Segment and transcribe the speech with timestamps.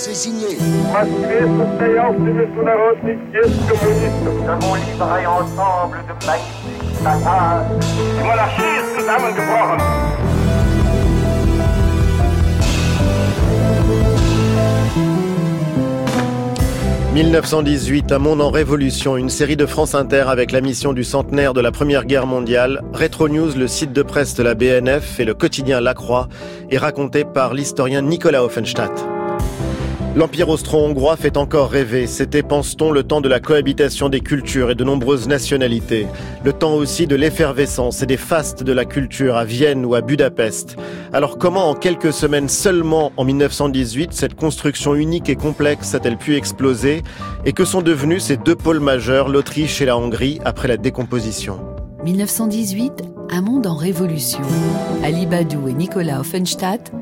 [0.00, 0.46] C'est signé.
[0.56, 0.84] Nous
[4.76, 7.66] livrer ensemble de magnifiques batailles.
[8.16, 9.78] Die Monarchie ist zusammengebrochen.
[17.12, 21.54] 1918, un monde en révolution, une série de France Inter avec la mission du centenaire
[21.54, 22.82] de la Première Guerre mondiale.
[22.92, 26.28] Retro News, le site de presse de la BNF et le quotidien La Croix
[26.70, 29.17] est raconté par l'historien Nicolas Offenstadt.
[30.16, 32.06] L'Empire austro-hongrois fait encore rêver.
[32.06, 36.06] C'était, pense-t-on, le temps de la cohabitation des cultures et de nombreuses nationalités.
[36.44, 40.00] Le temps aussi de l'effervescence et des fastes de la culture à Vienne ou à
[40.00, 40.76] Budapest.
[41.12, 46.36] Alors comment, en quelques semaines seulement en 1918, cette construction unique et complexe a-t-elle pu
[46.36, 47.02] exploser?
[47.44, 51.60] Et que sont devenus ces deux pôles majeurs, l'Autriche et la Hongrie, après la décomposition?
[52.04, 54.40] 1918, un monde en révolution.
[55.04, 56.92] Ali Badou et Nicolas Offenstadt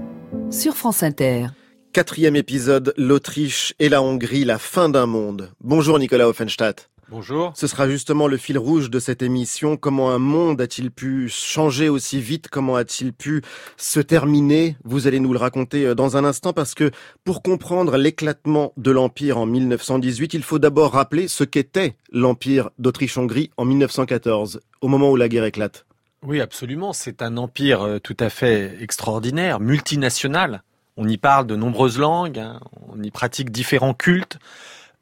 [0.51, 1.47] sur France Inter.
[1.97, 5.51] Quatrième épisode, l'Autriche et la Hongrie, la fin d'un monde.
[5.63, 6.91] Bonjour Nicolas Offenstadt.
[7.09, 7.55] Bonjour.
[7.57, 9.79] Ce sera justement le fil rouge de cette émission.
[9.79, 12.49] Comment un monde a-t-il pu changer aussi vite?
[12.49, 13.41] Comment a-t-il pu
[13.79, 14.77] se terminer?
[14.85, 16.91] Vous allez nous le raconter euh, dans un instant parce que
[17.25, 23.53] pour comprendre l'éclatement de l'Empire en 1918, il faut d'abord rappeler ce qu'était l'Empire d'Autriche-Hongrie
[23.57, 25.87] en 1914, au moment où la guerre éclate.
[26.23, 26.93] Oui, absolument.
[26.93, 30.63] C'est un empire euh, tout à fait extraordinaire, multinational
[30.97, 34.39] on y parle de nombreuses langues, hein, on y pratique différents cultes.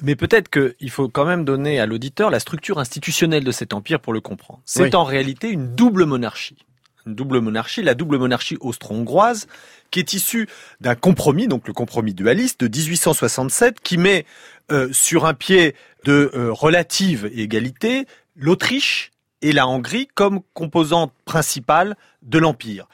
[0.03, 4.01] Mais peut-être qu'il faut quand même donner à l'auditeur la structure institutionnelle de cet empire
[4.01, 4.61] pour le comprendre.
[4.65, 6.67] C'est en réalité une double monarchie.
[7.07, 9.47] Une double monarchie, la double monarchie austro-hongroise,
[9.91, 10.49] qui est issue
[10.81, 14.27] d'un compromis, donc le compromis dualiste de 1867, qui met
[14.73, 18.07] euh, sur un pied de euh, relative égalité
[18.37, 22.89] l'Autriche et la Hongrie comme composantes principales de l'empire.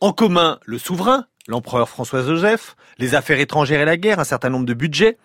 [0.00, 4.66] En commun, le souverain, l'empereur François-Joseph, les affaires étrangères et la guerre, un certain nombre
[4.66, 5.18] de budgets,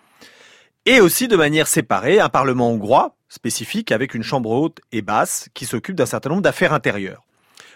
[0.86, 5.50] et aussi de manière séparée un parlement hongrois spécifique avec une chambre haute et basse
[5.54, 7.23] qui s'occupe d'un certain nombre d'affaires intérieures.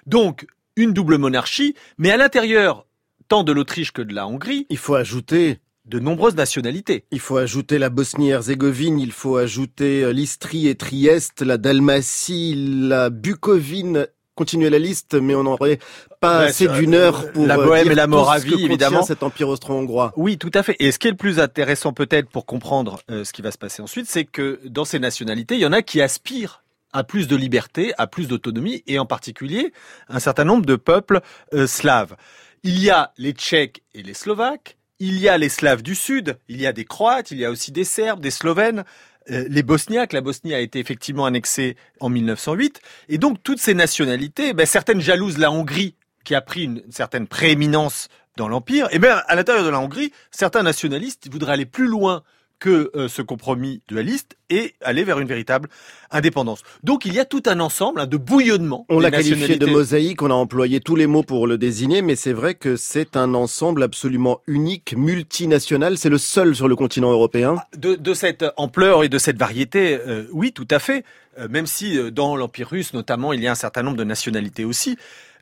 [0.06, 2.86] Donc, une double monarchie, mais à l'intérieur
[3.28, 4.66] tant de l'Autriche que de la Hongrie.
[4.70, 7.06] Il faut ajouter de nombreuses nationalités.
[7.12, 13.10] Il faut ajouter la Bosnie-Herzégovine, il faut ajouter euh, l'Istrie et Trieste, la Dalmatie, la
[13.10, 15.78] Bucovine continuer la liste, mais on n'aurait
[16.22, 18.62] pas assez d'une heure pour la euh, Bohème dire et la tout Moravie, ce que
[18.62, 19.04] évidemment.
[19.04, 20.14] Cet empire austro-hongrois.
[20.16, 20.78] Oui, tout à fait.
[20.80, 23.58] Et ce qui est le plus intéressant peut-être pour comprendre euh, ce qui va se
[23.58, 27.28] passer ensuite, c'est que dans ces nationalités, il y en a qui aspirent à plus
[27.28, 29.74] de liberté, à plus d'autonomie, et en particulier
[30.10, 31.22] un certain nombre de peuples
[31.54, 32.16] euh, slaves.
[32.64, 36.38] Il y a les Tchèques et les Slovaques, il y a les Slaves du Sud,
[36.48, 38.84] il y a des Croates, il y a aussi des Serbes, des Slovènes,
[39.32, 40.14] euh, les Bosniaques.
[40.14, 42.82] La Bosnie a été effectivement annexée en 1908.
[43.10, 47.28] Et donc, toutes ces nationalités, ben, certaines jalousent la Hongrie, qui a pris une certaine
[47.28, 48.88] prééminence dans l'Empire.
[48.92, 52.24] Et bien, à l'intérieur de la Hongrie, certains nationalistes voudraient aller plus loin
[52.62, 55.68] que euh, ce compromis dualiste et aller vers une véritable
[56.12, 56.62] indépendance.
[56.84, 58.86] Donc il y a tout un ensemble hein, de bouillonnement.
[58.88, 62.16] On l'a qualifié de mosaïque, on a employé tous les mots pour le désigner, mais
[62.16, 65.98] c'est vrai que c'est un ensemble absolument unique, multinational.
[65.98, 67.56] C'est le seul sur le continent européen.
[67.76, 71.04] De, de cette ampleur et de cette variété, euh, oui, tout à fait.
[71.40, 74.66] Euh, même si dans l'Empire russe, notamment, il y a un certain nombre de nationalités
[74.66, 74.98] aussi.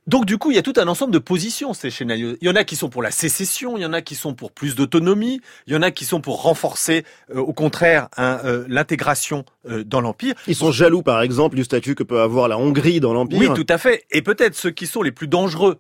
[0.09, 2.36] Donc du coup, il y a tout un ensemble de positions ces scénarios.
[2.42, 4.34] Il y en a qui sont pour la sécession, il y en a qui sont
[4.34, 8.66] pour plus d'autonomie, il y en a qui sont pour renforcer, euh, au contraire, euh,
[8.68, 10.34] l'intégration euh, dans l'empire.
[10.48, 13.40] Ils sont jaloux, par exemple, du statut que peut avoir la Hongrie dans l'empire.
[13.40, 14.06] Oui, tout à fait.
[14.09, 15.78] Et peut-être ceux qui sont les plus dangereux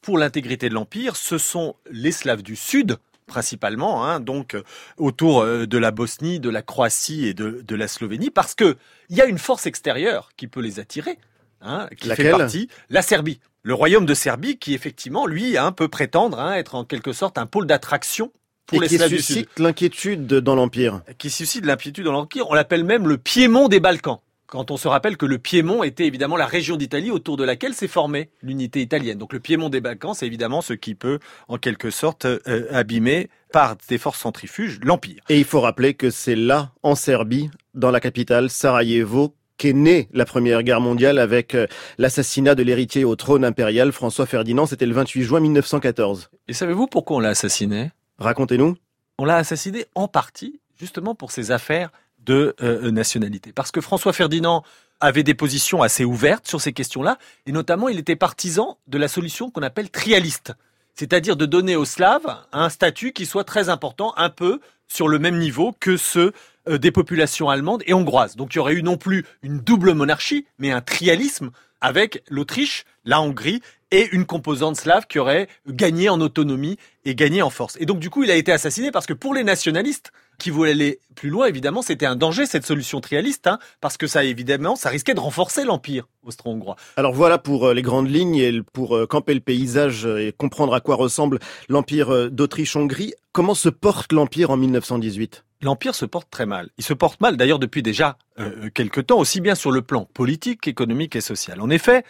[0.00, 4.56] pour l'intégrité de l'empire, ce sont les Slaves du Sud principalement, hein, donc
[4.98, 8.76] autour de la Bosnie, de la Croatie et de, de la Slovénie, parce que
[9.08, 11.18] il y a une force extérieure qui peut les attirer,
[11.62, 15.72] hein, qui Laquelle fait partie, la Serbie le royaume de Serbie qui effectivement lui un
[15.72, 18.32] peut prétendre hein, être en quelque sorte un pôle d'attraction
[18.66, 21.02] pour et les qui suscite l'inquiétude dans l'empire.
[21.18, 22.48] Qui suscite l'inquiétude dans l'empire.
[22.48, 24.18] On l'appelle même le Piémont des Balkans.
[24.46, 27.72] Quand on se rappelle que le Piémont était évidemment la région d'Italie autour de laquelle
[27.72, 29.16] s'est formée l'unité italienne.
[29.16, 33.30] Donc le Piémont des Balkans, c'est évidemment ce qui peut en quelque sorte euh, abîmer
[33.50, 35.22] par des forces centrifuges l'empire.
[35.30, 40.08] Et il faut rappeler que c'est là, en Serbie, dans la capitale, Sarajevo, qu'est née
[40.12, 41.66] la Première Guerre mondiale avec euh,
[41.98, 44.66] l'assassinat de l'héritier au trône impérial François Ferdinand.
[44.66, 46.30] C'était le 28 juin 1914.
[46.48, 47.90] Et savez-vous pourquoi on l'a assassiné?
[48.18, 48.76] Racontez-nous.
[49.18, 51.90] On l'a assassiné en partie justement pour ses affaires
[52.24, 53.52] de euh, nationalité.
[53.52, 54.62] Parce que François Ferdinand
[55.00, 59.08] avait des positions assez ouvertes sur ces questions-là, et notamment il était partisan de la
[59.08, 60.52] solution qu'on appelle trialiste,
[60.94, 65.18] c'est-à-dire de donner aux Slaves un statut qui soit très important, un peu sur le
[65.18, 66.32] même niveau que ceux euh,
[66.66, 68.36] des populations allemandes et hongroises.
[68.36, 71.50] Donc il y aurait eu non plus une double monarchie, mais un trialisme
[71.82, 73.60] avec l'Autriche, la Hongrie
[73.90, 77.76] et une composante slave qui aurait gagné en autonomie et gagné en force.
[77.78, 80.70] Et donc du coup, il a été assassiné parce que pour les nationalistes qui voulaient
[80.70, 84.76] aller plus loin, évidemment, c'était un danger cette solution trialiste, hein, parce que ça évidemment,
[84.76, 86.76] ça risquait de renforcer l'empire austro-hongrois.
[86.96, 90.74] Alors voilà pour euh, les grandes lignes et pour euh, camper le paysage et comprendre
[90.74, 91.38] à quoi ressemble
[91.68, 93.12] l'empire euh, d'Autriche-Hongrie.
[93.32, 96.70] Comment se porte l'empire en 1918 L'Empire se porte très mal.
[96.76, 100.06] Il se porte mal d'ailleurs depuis déjà euh, quelques temps, aussi bien sur le plan
[100.12, 101.60] politique, économique et social.
[101.60, 102.04] En effet,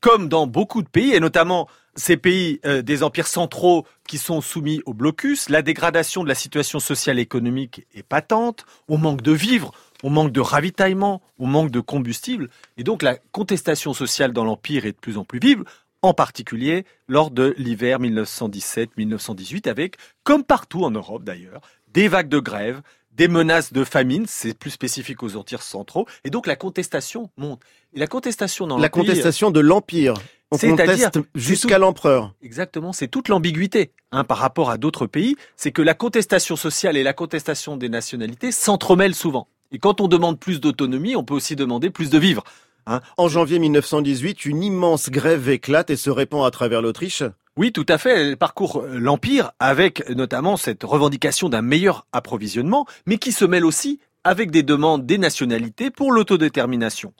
[0.00, 4.40] comme dans beaucoup de pays, et notamment ces pays euh, des empires centraux qui sont
[4.40, 9.22] soumis au blocus, la dégradation de la situation sociale et économique est patente, on manque
[9.22, 9.72] de vivres,
[10.02, 14.84] on manque de ravitaillement, on manque de combustible, et donc la contestation sociale dans l'Empire
[14.84, 15.64] est de plus en plus vive,
[16.02, 21.62] en particulier lors de l'hiver 1917-1918, avec, comme partout en Europe d'ailleurs,
[21.96, 22.82] des vagues de grève,
[23.12, 27.62] des menaces de famine, c'est plus spécifique aux empires centraux, et donc la contestation monte.
[27.94, 30.12] Et la contestation dans La contestation de l'empire.
[30.50, 32.34] On conteste jusqu'à l'empereur.
[32.42, 36.98] Exactement, c'est toute l'ambiguïté hein, par rapport à d'autres pays, c'est que la contestation sociale
[36.98, 39.48] et la contestation des nationalités s'entremêlent souvent.
[39.72, 42.44] Et quand on demande plus d'autonomie, on peut aussi demander plus de vivres.
[42.84, 43.00] hein.
[43.16, 47.22] En janvier 1918, une immense grève éclate et se répand à travers l'Autriche.
[47.56, 48.10] Oui, tout à fait.
[48.10, 53.64] Elle parcourt euh, l'Empire avec notamment cette revendication d'un meilleur approvisionnement, mais qui se mêle
[53.64, 57.14] aussi avec des demandes des nationalités pour l'autodétermination.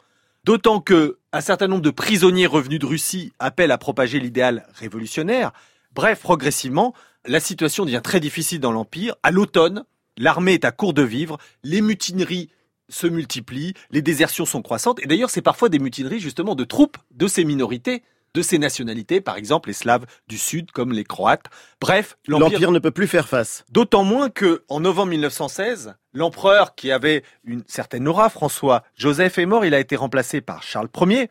[0.45, 5.53] D'autant que un certain nombre de prisonniers revenus de Russie appellent à propager l'idéal révolutionnaire.
[5.95, 6.95] Bref, progressivement,
[7.25, 9.17] la situation devient très difficile dans l'Empire.
[9.23, 9.85] À l'automne,
[10.19, 12.51] l'armée est à court de vivres, les mutineries
[12.89, 16.99] se multiplient, les désertions sont croissantes, et d'ailleurs c'est parfois des mutineries justement de troupes
[17.13, 18.05] de ces minorités,
[18.37, 21.47] de ces nationalités, par exemple les Slaves du Sud comme les Croates.
[21.81, 23.65] Bref, l'Empire ne peut plus faire face.
[23.71, 29.47] D'autant moins que, en novembre 1916, l'empereur qui avait une certaine aura, François Joseph, est
[29.47, 29.65] mort.
[29.65, 31.31] Il a été remplacé par Charles Ier.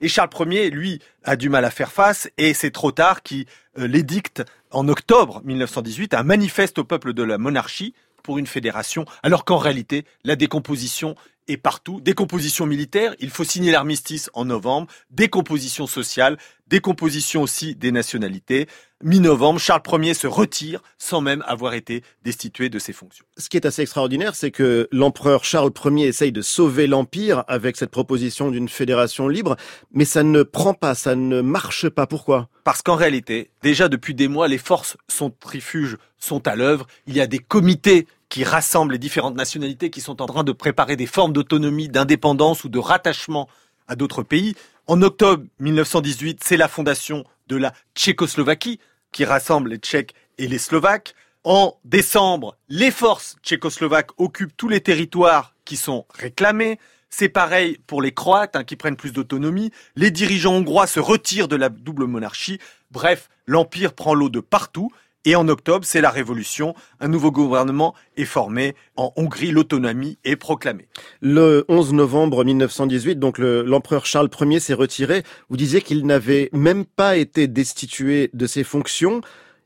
[0.00, 3.46] Et Charles Ier, lui, a du mal à faire face et c'est trop tard qui
[3.78, 4.42] euh, l'édicte
[4.72, 7.94] en octobre 1918 un manifeste au peuple de la monarchie
[8.24, 11.14] pour une fédération, alors qu'en réalité, la décomposition
[11.50, 12.00] est partout.
[12.00, 18.68] Décomposition militaire, il faut signer l'armistice en novembre, décomposition sociale, décomposition aussi des nationalités.
[19.02, 23.24] Mi-novembre, Charles Ier se retire sans même avoir été destitué de ses fonctions.
[23.38, 27.76] Ce qui est assez extraordinaire, c'est que l'empereur Charles Ier essaye de sauver l'empire avec
[27.76, 29.56] cette proposition d'une fédération libre,
[29.92, 32.06] mais ça ne prend pas, ça ne marche pas.
[32.06, 32.48] Pourquoi?
[32.64, 36.86] Parce qu'en réalité, déjà depuis des mois, les forces centrifuges sont à l'œuvre.
[37.06, 40.52] Il y a des comités qui rassemblent les différentes nationalités qui sont en train de
[40.52, 43.48] préparer des formes d'autonomie, d'indépendance ou de rattachement
[43.88, 44.54] à d'autres pays.
[44.86, 48.80] En octobre 1918, c'est la fondation de la Tchécoslovaquie
[49.12, 51.14] qui rassemble les Tchèques et les Slovaques.
[51.42, 56.78] En décembre, les forces tchécoslovaques occupent tous les territoires qui sont réclamés.
[57.08, 59.72] C'est pareil pour les Croates hein, qui prennent plus d'autonomie.
[59.96, 62.60] Les dirigeants hongrois se retirent de la double monarchie.
[62.92, 64.92] Bref, l'Empire prend l'eau de partout.
[65.26, 66.74] Et en octobre, c'est la révolution.
[66.98, 68.74] Un nouveau gouvernement est formé.
[68.96, 70.88] En Hongrie, l'autonomie est proclamée.
[71.20, 75.22] Le 11 novembre 1918, donc le- l'empereur Charles Ier s'est retiré.
[75.50, 79.20] Vous disiez qu'il n'avait même pas été destitué de ses fonctions.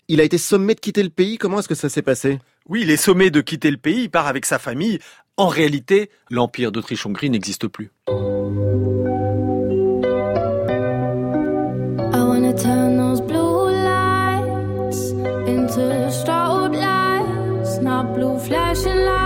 [0.09, 1.39] Il a été sommé de quitter le pays.
[1.39, 2.41] Comment est-ce que ça s'est passé?
[2.69, 4.99] Oui, il est sommé de quitter le pays, il part avec sa famille.
[5.37, 7.91] En réalité, l'Empire d'Autriche-Hongrie n'existe plus.
[18.46, 19.23] Flashing lights,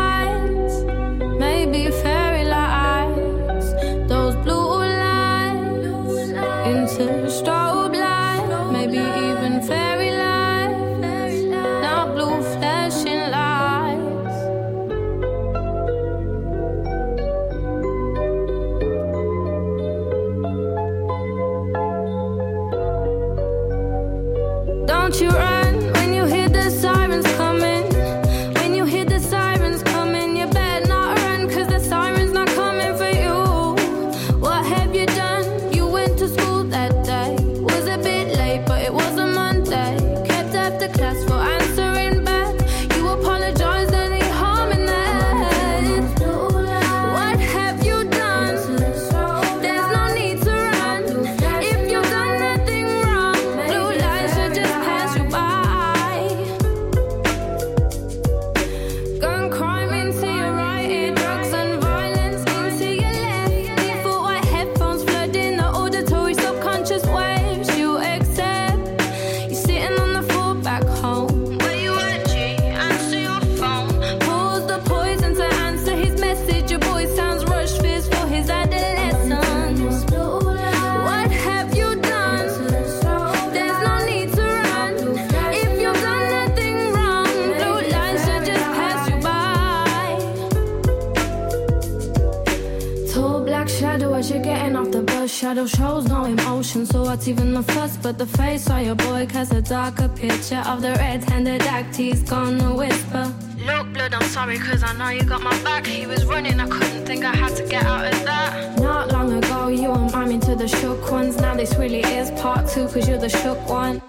[95.38, 98.68] shadow shows no emotion, so what's even the fuss but the face?
[98.68, 103.33] Or your boy casts a darker picture of the red-handed act he's gonna whisper.
[103.64, 105.87] Look, blood, I'm sorry, cause I know you got my back.
[105.87, 108.80] He was running, I couldn't think I had to get out of that.
[108.80, 111.37] Not long ago, you were miming to the shook ones.
[111.37, 114.02] Now this really is part two, cause you're the shook one.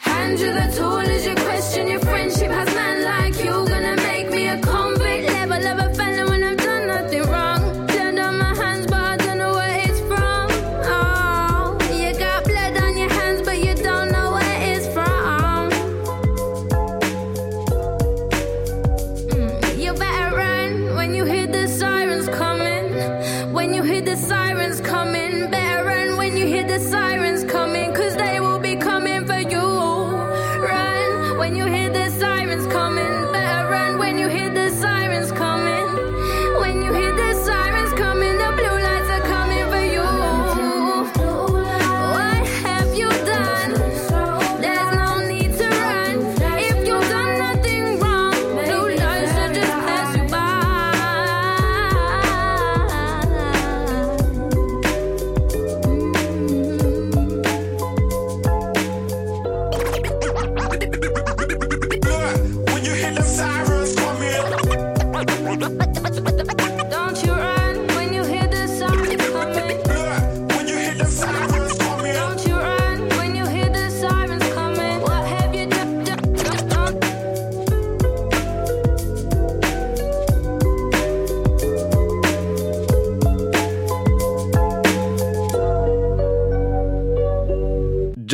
[0.00, 2.69] Hand you the tool as you question your friendship has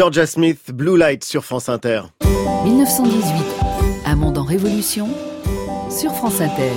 [0.06, 2.02] Georgia Smith, Blue Light sur France Inter.
[2.62, 3.34] 1918,
[4.04, 5.08] un monde en révolution
[5.90, 6.70] sur France Inter.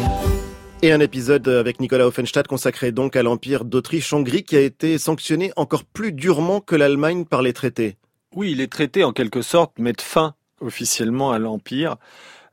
[0.82, 5.52] Et un épisode avec Nicolas Offenstadt consacré donc à l'Empire d'Autriche-Hongrie qui a été sanctionné
[5.58, 7.98] encore plus durement que l'Allemagne par les traités.
[8.36, 11.98] Oui, les traités, en quelque sorte, mettent fin officiellement à l'Empire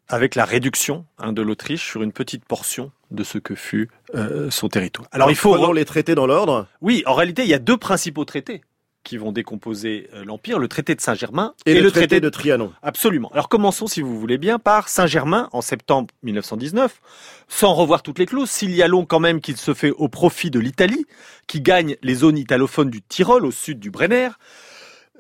[0.09, 4.51] avec la réduction hein, de l'Autriche sur une petite portion de ce que fut euh,
[4.51, 5.09] son territoire.
[5.11, 5.55] Alors il faut...
[5.55, 8.61] Prenons les traités dans l'ordre Oui, en réalité, il y a deux principaux traités
[9.07, 12.73] qui vont décomposer euh, l'Empire, le traité de Saint-Germain et, le, traité, de Trianon.
[12.83, 13.31] Absolument.
[13.33, 17.01] Alors commençons, si vous voulez bien, par Saint-Germain en septembre 1919,
[17.47, 20.09] sans revoir toutes les clauses, s'il y a long quand même qu'il se fait au
[20.09, 21.07] profit de l'Italie,
[21.47, 24.31] qui gagne les zones italophones du Tyrol au sud du Brenner,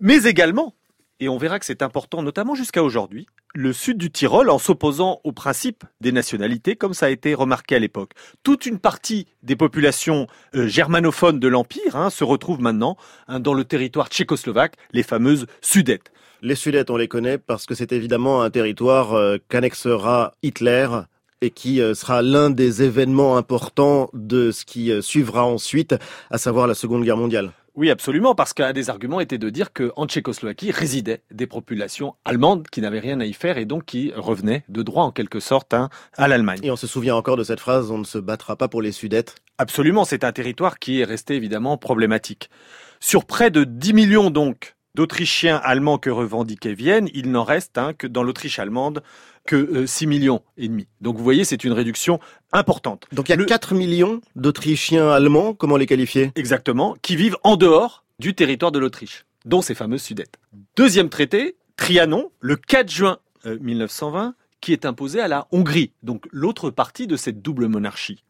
[0.00, 0.74] mais également,
[1.20, 5.20] et on verra que c'est important notamment jusqu'à aujourd'hui, le sud du Tyrol en s'opposant
[5.24, 8.12] au principe des nationalités comme ça a été remarqué à l'époque.
[8.42, 12.96] Toute une partie des populations euh, germanophones de l'Empire hein, se retrouve maintenant
[13.28, 16.12] hein, dans le territoire tchécoslovaque, les fameuses Sudètes.
[16.42, 20.88] Les Sudètes, on les connaît parce que c'est évidemment un territoire euh, qu'annexera Hitler
[21.40, 25.94] et qui euh, sera l'un des événements importants de ce qui suivra ensuite,
[26.30, 27.52] à savoir la Seconde Guerre mondiale.
[27.76, 32.66] Oui, absolument, parce qu'un des arguments était de dire qu'en Tchécoslovaquie résidaient des populations allemandes
[32.68, 35.74] qui n'avaient rien à y faire et donc qui revenaient de droit en quelque sorte
[35.74, 36.60] hein, à l'Allemagne.
[36.62, 38.92] Et on se souvient encore de cette phrase, on ne se battra pas pour les
[38.92, 39.34] Sudètes.
[39.58, 42.48] Absolument, c'est un territoire qui est resté évidemment problématique.
[42.98, 47.92] Sur près de 10 millions donc d'Autrichiens allemands que revendiquait Vienne, il n'en reste hein,
[47.92, 49.02] que dans l'Autriche allemande
[49.46, 50.86] que euh, 6 millions et demi.
[51.00, 52.18] Donc vous voyez, c'est une réduction
[52.52, 53.06] importante.
[53.12, 56.32] Donc il y a Le- 4 millions d'Autrichiens allemands, comment les qualifier?
[56.34, 60.36] Exactement, qui vivent en dehors du territoire de l'Autriche, dont ces fameuses Sudètes.
[60.76, 66.26] Deuxième traité, Trianon, le 4 juin euh, 1920, qui est imposé à la Hongrie, donc
[66.32, 68.24] l'autre partie de cette double monarchie.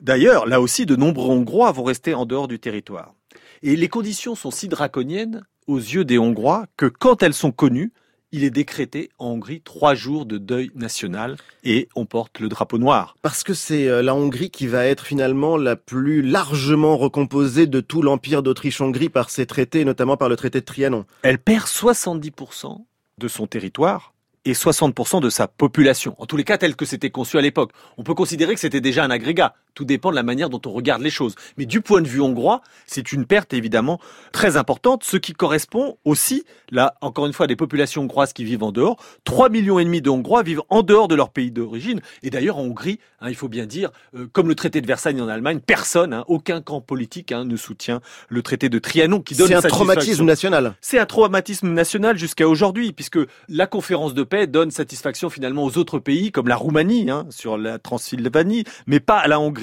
[0.00, 3.14] D'ailleurs, là aussi, de nombreux Hongrois vont rester en dehors du territoire.
[3.62, 7.92] Et les conditions sont si draconiennes aux yeux des Hongrois que quand elles sont connues,
[8.32, 12.78] il est décrété en Hongrie trois jours de deuil national et on porte le drapeau
[12.78, 13.16] noir.
[13.22, 17.80] Parce que c'est euh, la Hongrie qui va être finalement la plus largement recomposée de
[17.80, 21.04] tout l'empire d'Autriche-Hongrie par ces traités, notamment par le traité de Trianon.
[21.22, 22.84] Elle perd 70%
[23.18, 26.14] de son territoire et 60% de sa population.
[26.18, 27.72] En tous les cas, tel que c'était conçu à l'époque.
[27.98, 29.54] On peut considérer que c'était déjà un agrégat.
[29.74, 31.34] Tout dépend de la manière dont on regarde les choses.
[31.56, 34.00] Mais du point de vue hongrois, c'est une perte évidemment
[34.32, 38.62] très importante, ce qui correspond aussi, là, encore une fois, des populations hongroises qui vivent
[38.62, 38.96] en dehors.
[39.24, 42.00] 3 millions et demi de Hongrois vivent en dehors de leur pays d'origine.
[42.22, 45.20] Et d'ailleurs, en Hongrie, hein, il faut bien dire, euh, comme le traité de Versailles
[45.20, 49.34] en Allemagne, personne, hein, aucun camp politique hein, ne soutient le traité de Trianon qui
[49.34, 50.74] donne C'est un traumatisme national.
[50.80, 55.78] C'est un traumatisme national jusqu'à aujourd'hui, puisque la conférence de paix donne satisfaction finalement aux
[55.78, 59.59] autres pays, comme la Roumanie, sur la Transylvanie, mais pas à la Hongrie.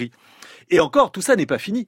[0.70, 1.88] Et encore, tout ça n'est pas fini.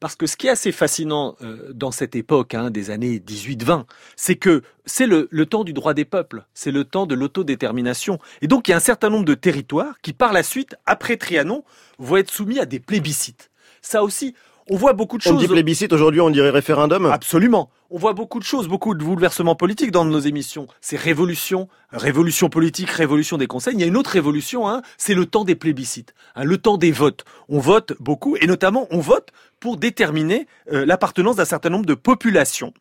[0.00, 3.84] Parce que ce qui est assez fascinant euh, dans cette époque hein, des années 18-20,
[4.16, 8.18] c'est que c'est le, le temps du droit des peuples, c'est le temps de l'autodétermination.
[8.40, 11.16] Et donc il y a un certain nombre de territoires qui par la suite, après
[11.16, 11.64] Trianon,
[11.98, 13.50] vont être soumis à des plébiscites.
[13.82, 14.34] Ça aussi,
[14.72, 15.40] On voit beaucoup de On choses.
[15.40, 17.06] dit plébiscite, aujourd'hui on dirait référendum.
[17.06, 17.70] Absolument.
[17.90, 20.68] On voit beaucoup de choses, beaucoup de bouleversements politiques dans nos émissions.
[20.80, 23.74] C'est révolution, révolution politique, révolution des conseils.
[23.74, 26.76] Il y a une autre révolution, hein, c'est le temps des plébiscites, hein, le temps
[26.76, 27.24] des votes.
[27.48, 31.94] On vote beaucoup et notamment on vote pour déterminer euh, l'appartenance d'un certain nombre de
[31.94, 32.72] populations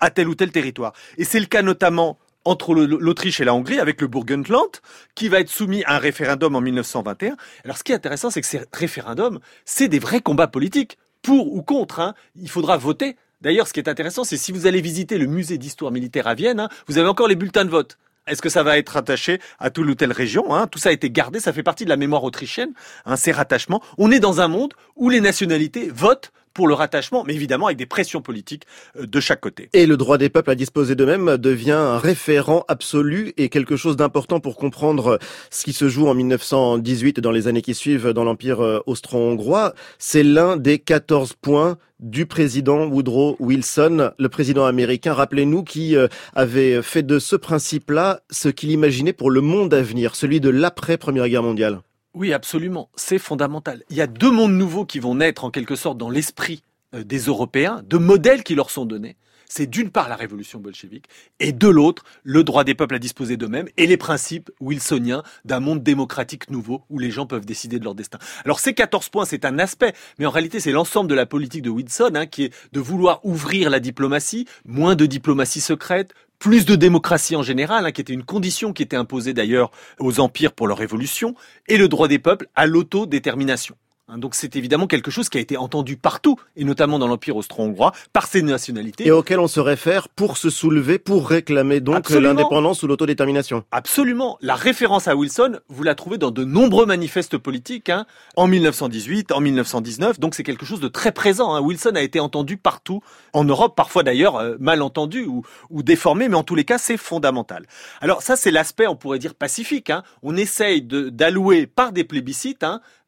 [0.00, 0.94] à tel ou tel territoire.
[1.16, 4.70] Et c'est le cas notamment entre l'Autriche et la Hongrie avec le Burgenland,
[5.14, 7.36] qui va être soumis à un référendum en 1921.
[7.64, 11.52] Alors ce qui est intéressant, c'est que ces référendums, c'est des vrais combats politiques, pour
[11.52, 11.98] ou contre.
[11.98, 12.14] hein.
[12.36, 13.16] Il faudra voter.
[13.40, 16.34] D'ailleurs, ce qui est intéressant, c'est si vous allez visiter le musée d'histoire militaire à
[16.34, 17.98] Vienne, hein, vous avez encore les bulletins de vote.
[18.28, 20.68] Est-ce que ça va être attaché à telle ou telle région hein?
[20.68, 22.70] Tout ça a été gardé, ça fait partie de la mémoire autrichienne,
[23.16, 23.82] ces rattachements.
[23.98, 27.76] On est dans un monde où les nationalités votent pour le rattachement, mais évidemment avec
[27.76, 28.62] des pressions politiques
[28.98, 29.68] euh, de chaque côté.
[29.74, 33.94] Et le droit des peuples à disposer d'eux-mêmes devient un référent absolu et quelque chose
[33.94, 35.18] d'important pour comprendre
[35.50, 38.80] ce qui se joue en 1918 et dans les années qui suivent dans l'Empire euh,
[38.86, 39.74] austro-hongrois.
[39.98, 46.08] C'est l'un des 14 points du président Woodrow Wilson, le président américain, rappelez-nous, qui euh,
[46.34, 50.48] avait fait de ce principe-là ce qu'il imaginait pour le monde à venir, celui de
[50.48, 51.80] l'après-première guerre mondiale.
[52.16, 52.88] Oui, absolument.
[52.96, 53.84] C'est fondamental.
[53.90, 56.62] Il y a deux mondes nouveaux qui vont naître en quelque sorte dans l'esprit
[56.94, 59.18] euh, des Européens, deux modèles qui leur sont donnés.
[59.48, 61.06] C'est d'une part la révolution bolchevique
[61.40, 65.60] et de l'autre le droit des peuples à disposer d'eux-mêmes et les principes wilsoniens d'un
[65.60, 68.18] monde démocratique nouveau où les gens peuvent décider de leur destin.
[68.44, 71.62] Alors ces 14 points, c'est un aspect, mais en réalité c'est l'ensemble de la politique
[71.62, 76.66] de Wilson hein, qui est de vouloir ouvrir la diplomatie, moins de diplomatie secrète, plus
[76.66, 80.52] de démocratie en général, hein, qui était une condition qui était imposée d'ailleurs aux empires
[80.52, 81.34] pour leur révolution,
[81.68, 83.76] et le droit des peuples à l'autodétermination.
[84.08, 87.34] Hein, donc c'est évidemment quelque chose qui a été entendu partout, et notamment dans l'Empire
[87.36, 89.04] austro-hongrois, par ces nationalités.
[89.04, 93.64] Et auquel on se réfère pour se soulever, pour réclamer donc l'indépendance ou l'autodétermination.
[93.72, 94.38] Absolument.
[94.40, 99.32] La référence à Wilson, vous la trouvez dans de nombreux manifestes politiques, hein, en 1918,
[99.32, 100.20] en 1919.
[100.20, 101.54] Donc c'est quelque chose de très présent.
[101.54, 101.60] hein.
[101.60, 103.00] Wilson a été entendu partout
[103.32, 106.78] en Europe, parfois d'ailleurs euh, mal entendu ou, ou déformé, mais en tous les cas
[106.78, 107.66] c'est fondamental.
[108.00, 109.90] Alors ça c'est l'aspect, on pourrait dire pacifique.
[109.90, 110.04] hein.
[110.22, 112.64] On essaye d'allouer par des plébiscites.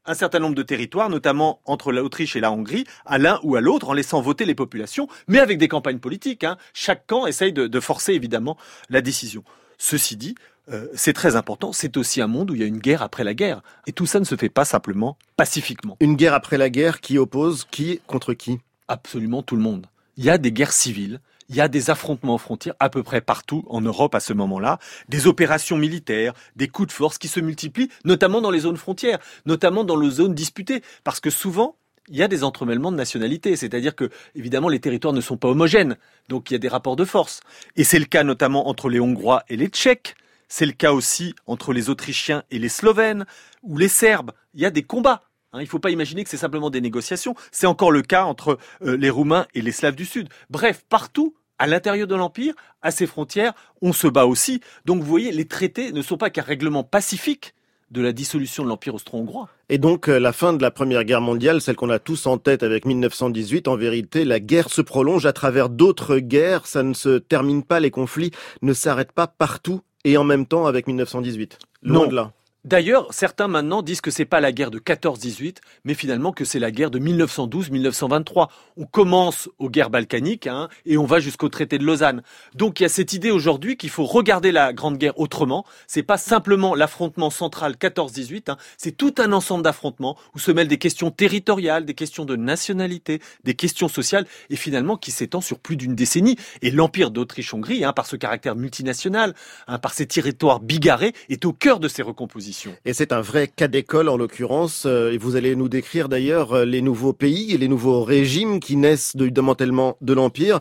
[0.09, 3.61] Un certain nombre de territoires, notamment entre l'Autriche et la Hongrie, à l'un ou à
[3.61, 6.44] l'autre, en laissant voter les populations, mais avec des campagnes politiques.
[6.44, 6.57] hein.
[6.73, 8.57] Chaque camp essaye de, de forcer évidemment
[8.88, 9.44] la décision.
[9.77, 10.35] Ceci dit,
[10.71, 13.23] euh, c'est très important, c'est aussi un monde où il y a une guerre après
[13.23, 13.62] la guerre.
[13.87, 15.97] Et tout ça ne se fait pas simplement pacifiquement.
[16.01, 18.59] Une guerre après la guerre qui oppose qui contre qui?
[18.88, 19.87] Absolument tout le monde.
[20.16, 23.02] Il y a des guerres civiles, il y a des affrontements aux frontières à peu
[23.02, 27.28] près partout en Europe à ce moment-là, des opérations militaires, des coups de force qui
[27.28, 31.76] se multiplient, notamment dans les zones frontières, notamment dans les zones disputées, parce que souvent,
[32.11, 35.48] il y a des entremêlements de nationalités, c'est-à-dire que évidemment les territoires ne sont pas
[35.48, 35.96] homogènes,
[36.28, 37.40] donc il y a des rapports de force.
[37.76, 40.16] Et c'est le cas notamment entre les Hongrois et les Tchèques,
[40.48, 43.26] c'est le cas aussi entre les Autrichiens et les Slovènes,
[43.62, 44.32] ou les Serbes.
[44.54, 45.22] Il y a des combats.
[45.52, 47.34] Hein, il ne faut pas imaginer que c'est simplement des négociations.
[47.52, 50.28] C'est encore le cas entre euh, les Roumains et les Slaves du Sud.
[50.50, 54.61] Bref, partout, à l'intérieur de l'Empire, à ses frontières, on se bat aussi.
[54.85, 57.55] Donc vous voyez, les traités ne sont pas qu'un règlement pacifique
[57.90, 59.49] de la dissolution de l'Empire austro-hongrois.
[59.71, 62.37] Et donc euh, la fin de la Première Guerre mondiale, celle qu'on a tous en
[62.37, 66.92] tête avec 1918, en vérité, la guerre se prolonge à travers d'autres guerres, ça ne
[66.92, 71.59] se termine pas, les conflits ne s'arrêtent pas partout et en même temps avec 1918.
[71.83, 72.07] Loin Non.
[72.09, 72.33] de là.
[72.68, 76.59] D'ailleurs, certains maintenant disent que c'est pas la guerre de 14-18, mais finalement que c'est
[76.59, 78.48] la guerre de 1912-1923.
[78.76, 82.22] On commence aux guerres balkaniques hein, et on va jusqu'au traité de Lausanne.
[82.54, 85.64] Donc il y a cette idée aujourd'hui qu'il faut regarder la Grande Guerre autrement.
[85.87, 90.68] C'est pas simplement l'affrontement central 14-18, hein, c'est tout un ensemble d'affrontements où se mêlent
[90.68, 95.59] des questions territoriales, des questions de nationalité, des questions sociales et finalement qui s'étend sur
[95.59, 96.37] plus d'une décennie.
[96.61, 99.35] Et l'empire d'Autriche-Hongrie, hein, par ce caractère multinational,
[99.68, 102.58] hein, par ses territoires bigarrés, est au cœur de ces recompositions.
[102.85, 104.85] Et c'est un vrai cas d'école en l'occurrence.
[104.87, 108.61] euh, Et vous allez nous décrire d'ailleurs euh, les nouveaux pays et les nouveaux régimes
[108.61, 110.61] qui naissent du démantèlement de l'Empire.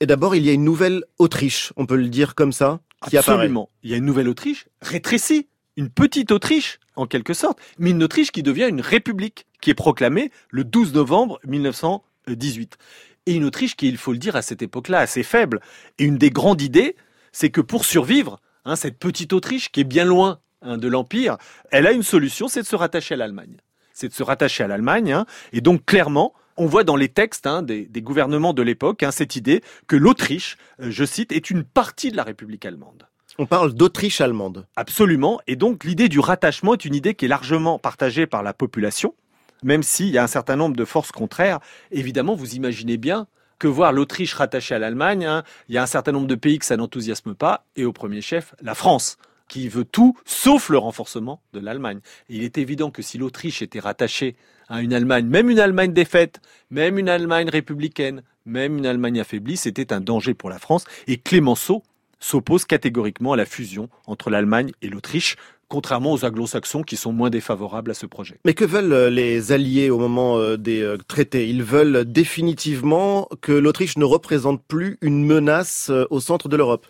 [0.00, 3.16] Et d'abord, il y a une nouvelle Autriche, on peut le dire comme ça, qui
[3.16, 3.36] apparaît.
[3.36, 3.70] Absolument.
[3.82, 8.02] Il y a une nouvelle Autriche rétrécie, une petite Autriche en quelque sorte, mais une
[8.02, 12.76] Autriche qui devient une république, qui est proclamée le 12 novembre 1918.
[13.26, 15.60] Et une Autriche qui, il faut le dire, à cette époque-là, assez faible.
[15.98, 16.96] Et une des grandes idées,
[17.32, 21.36] c'est que pour survivre, hein, cette petite Autriche qui est bien loin hein, de l'Empire,
[21.70, 23.56] elle a une solution, c'est de se rattacher à l'Allemagne.
[23.92, 25.12] C'est de se rattacher à l'Allemagne.
[25.12, 25.26] hein.
[25.52, 29.36] et donc clairement, on voit dans les textes hein, des, des gouvernements de l'époque cette
[29.36, 33.06] idée que l'Autriche, euh, je cite, est une partie de la République allemande.
[33.38, 34.66] On parle d'Autriche allemande.
[34.76, 35.40] Absolument.
[35.46, 39.14] Et donc l'idée du rattachement est une idée qui est largement partagée par la population,
[39.62, 41.60] même s'il y a un certain nombre de forces contraires.
[41.90, 43.26] Évidemment, vous imaginez bien
[43.58, 46.58] que voir l'Autriche rattachée à l'Allemagne, hein, il y a un certain nombre de pays
[46.58, 49.16] que ça n'enthousiasme pas, et au premier chef, la France.
[49.48, 52.00] Qui veut tout sauf le renforcement de l'Allemagne.
[52.28, 54.36] Il est évident que si l'Autriche était rattachée
[54.68, 59.56] à une Allemagne, même une Allemagne défaite, même une Allemagne républicaine, même une Allemagne affaiblie,
[59.56, 60.84] c'était un danger pour la France.
[61.06, 61.82] Et Clémenceau
[62.18, 65.36] s'oppose catégoriquement à la fusion entre l'Allemagne et l'Autriche,
[65.68, 68.38] contrairement aux anglo-saxons qui sont moins défavorables à ce projet.
[68.44, 71.48] Mais que veulent euh, les alliés au moment euh, des euh, traités?
[71.48, 76.86] Ils veulent définitivement que l'Autriche ne représente plus une menace au centre de l'Europe.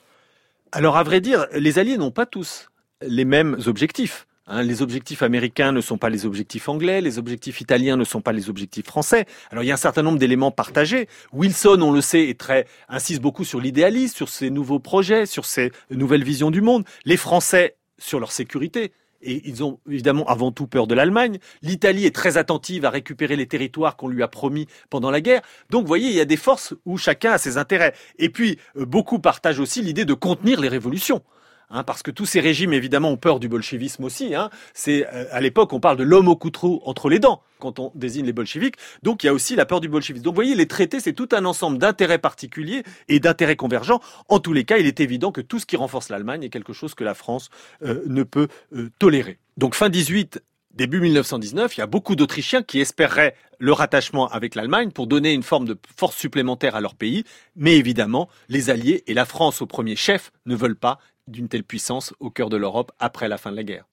[0.77, 2.69] Alors à vrai dire, les alliés n'ont pas tous
[3.01, 4.27] les mêmes objectifs.
[4.47, 8.21] Hein, les objectifs américains ne sont pas les objectifs anglais, les objectifs italiens ne sont
[8.21, 9.25] pas les objectifs français.
[9.51, 11.09] Alors il y a un certain nombre d'éléments partagés.
[11.33, 15.47] Wilson, on le sait, est très insiste beaucoup sur l'idéalisme, sur ses nouveaux projets, sur
[15.47, 16.85] ses nouvelles visions du monde.
[17.07, 18.93] Les Français sur leur sécurité.
[19.27, 21.39] Et ils ont évidemment avant tout peur de l'Allemagne.
[21.62, 25.43] L'Italie est très attentive à récupérer les territoires qu'on lui a promis pendant la guerre.
[25.71, 27.93] Donc, vous voyez, il y a des forces où chacun a ses intérêts.
[28.19, 31.23] Et puis, euh, beaucoup partagent aussi l'idée de contenir les révolutions.
[31.70, 34.35] Hein, parce que tous ces régimes, évidemment, ont peur du bolchevisme aussi.
[34.35, 34.50] Hein.
[34.72, 37.90] C'est euh, à l'époque, on parle de l'homme au couteau entre les dents quand on
[37.94, 38.76] désigne les bolcheviques.
[39.02, 40.22] Donc, il y a aussi la peur du bolchevisme.
[40.22, 44.00] Donc, vous voyez, les traités, c'est tout un ensemble d'intérêts particuliers et d'intérêts convergents.
[44.29, 46.72] En tous les cas, il est évident que tout ce qui renforce l'Allemagne est quelque
[46.72, 47.50] chose que la France
[47.83, 49.38] euh, ne peut euh, tolérer.
[49.57, 50.40] Donc, fin 18,
[50.76, 55.33] début 1919, il y a beaucoup d'Autrichiens qui espéreraient le rattachement avec l'Allemagne pour donner
[55.33, 57.24] une forme de force supplémentaire à leur pays.
[57.57, 60.98] Mais évidemment, les Alliés et la France au premier chef ne veulent pas
[61.29, 63.85] d'une telle puissance au cœur de l'Europe après la fin de la guerre.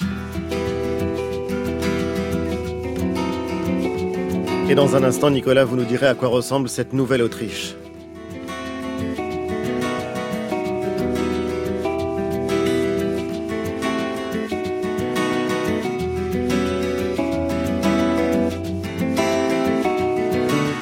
[4.69, 7.75] Et dans un instant, Nicolas, vous nous direz à quoi ressemble cette nouvelle Autriche.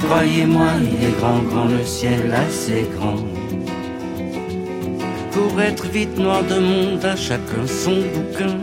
[0.03, 3.30] Croyez-moi, il est grand, grand le ciel, assez grand.
[5.41, 8.57] Pour être vite noir de monde, à chacun son bouquin.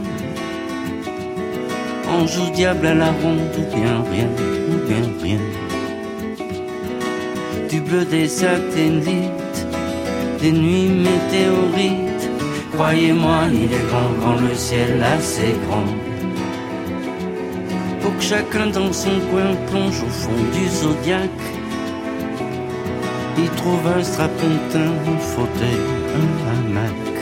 [2.09, 4.29] Ange ou diable à la ronde, ou bien rien,
[4.71, 5.41] ou bien rien.
[7.69, 9.67] Du bleu des satellites,
[10.41, 12.31] des nuits météorites.
[12.73, 15.91] Croyez-moi, il est grand, grand le ciel, assez grand.
[18.01, 21.47] Pour que chacun dans son coin plonge au fond du zodiaque.
[23.37, 27.15] Il trouve un strapontin, un fauteuil, hamac.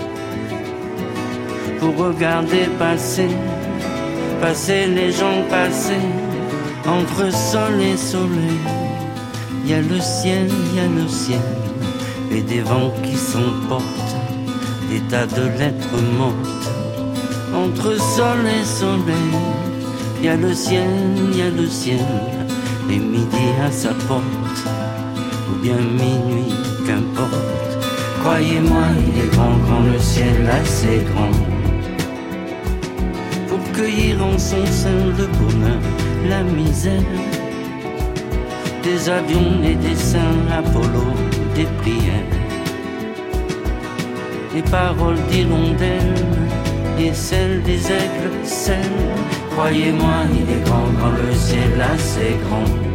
[1.79, 3.29] Pour regarder passer,
[4.40, 6.05] passer les gens passer,
[6.87, 8.61] entre sol et soleil.
[9.64, 11.40] Il y a le ciel, il y a le ciel,
[12.31, 14.16] et des vents qui s'emportent,
[14.90, 16.68] des tas de lettres mortes.
[17.55, 19.33] Entre sol et soleil,
[20.20, 20.88] il y a le ciel,
[21.31, 22.07] il y a le ciel,
[22.90, 24.22] et midi à sa porte
[25.51, 26.55] ou bien minuit,
[26.87, 27.46] qu'importe.
[28.27, 31.31] Croyez-moi, il est grand, grand le ciel, assez grand.
[33.47, 35.81] Pour cueillir en son sein le bonheur,
[36.29, 37.12] la misère.
[38.83, 41.07] Des avions, des dessins, Apollo,
[41.55, 42.35] des prières.
[44.53, 46.27] Les paroles d'hirondelles
[46.99, 49.05] et celles des aigles, celles.
[49.53, 52.86] Croyez-moi, il est grand, grand le ciel, assez grand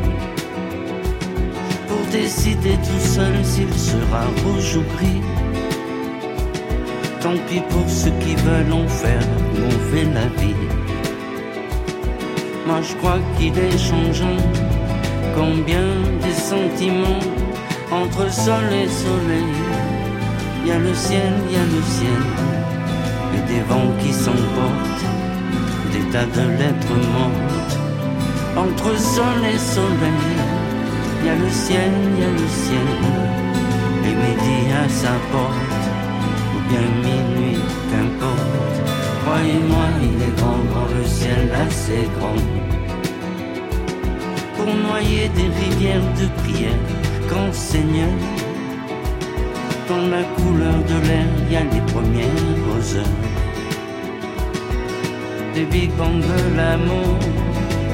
[2.11, 5.21] décider tout seul s'il sera rouge ou gris.
[7.21, 10.55] Tant pis pour ceux qui veulent en faire mauvais la vie.
[12.67, 14.41] Moi je crois qu'il est changeant,
[15.35, 15.87] combien
[16.21, 17.23] des sentiments
[17.91, 19.53] entre sol et soleil.
[20.63, 22.23] Il y a le ciel, il y a le ciel,
[23.35, 25.05] et des vents qui s'emportent,
[25.91, 27.77] des tas de lettres mortes
[28.57, 30.50] entre sol et soleil.
[31.23, 32.89] Y a le ciel, il y a le ciel,
[34.05, 35.83] et midi à sa porte,
[36.55, 38.77] ou bien minuit, qu'importe.
[39.23, 42.41] Croyez-moi, il est grand, grand le ciel, assez grand.
[44.55, 46.83] Pour noyer des rivières de prière,
[47.29, 48.09] grand Seigneur,
[49.87, 53.19] dans la couleur de l'air, il y a les premières heures.
[55.53, 57.19] Des big bang de l'amour,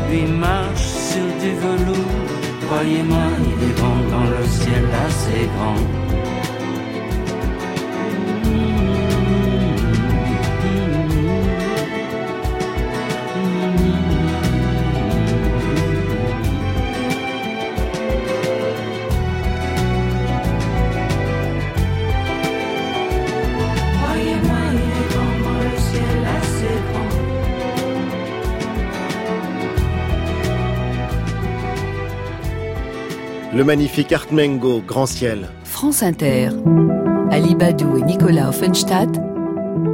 [0.09, 2.36] lui marche sur du velours.
[2.67, 6.06] Croyez-moi, il est grand dans le ciel assez grand.
[33.57, 35.49] Le magnifique Artmengo, Grand Ciel.
[35.63, 36.49] France Inter.
[37.31, 39.09] Ali Badou et Nicolas Offenstadt.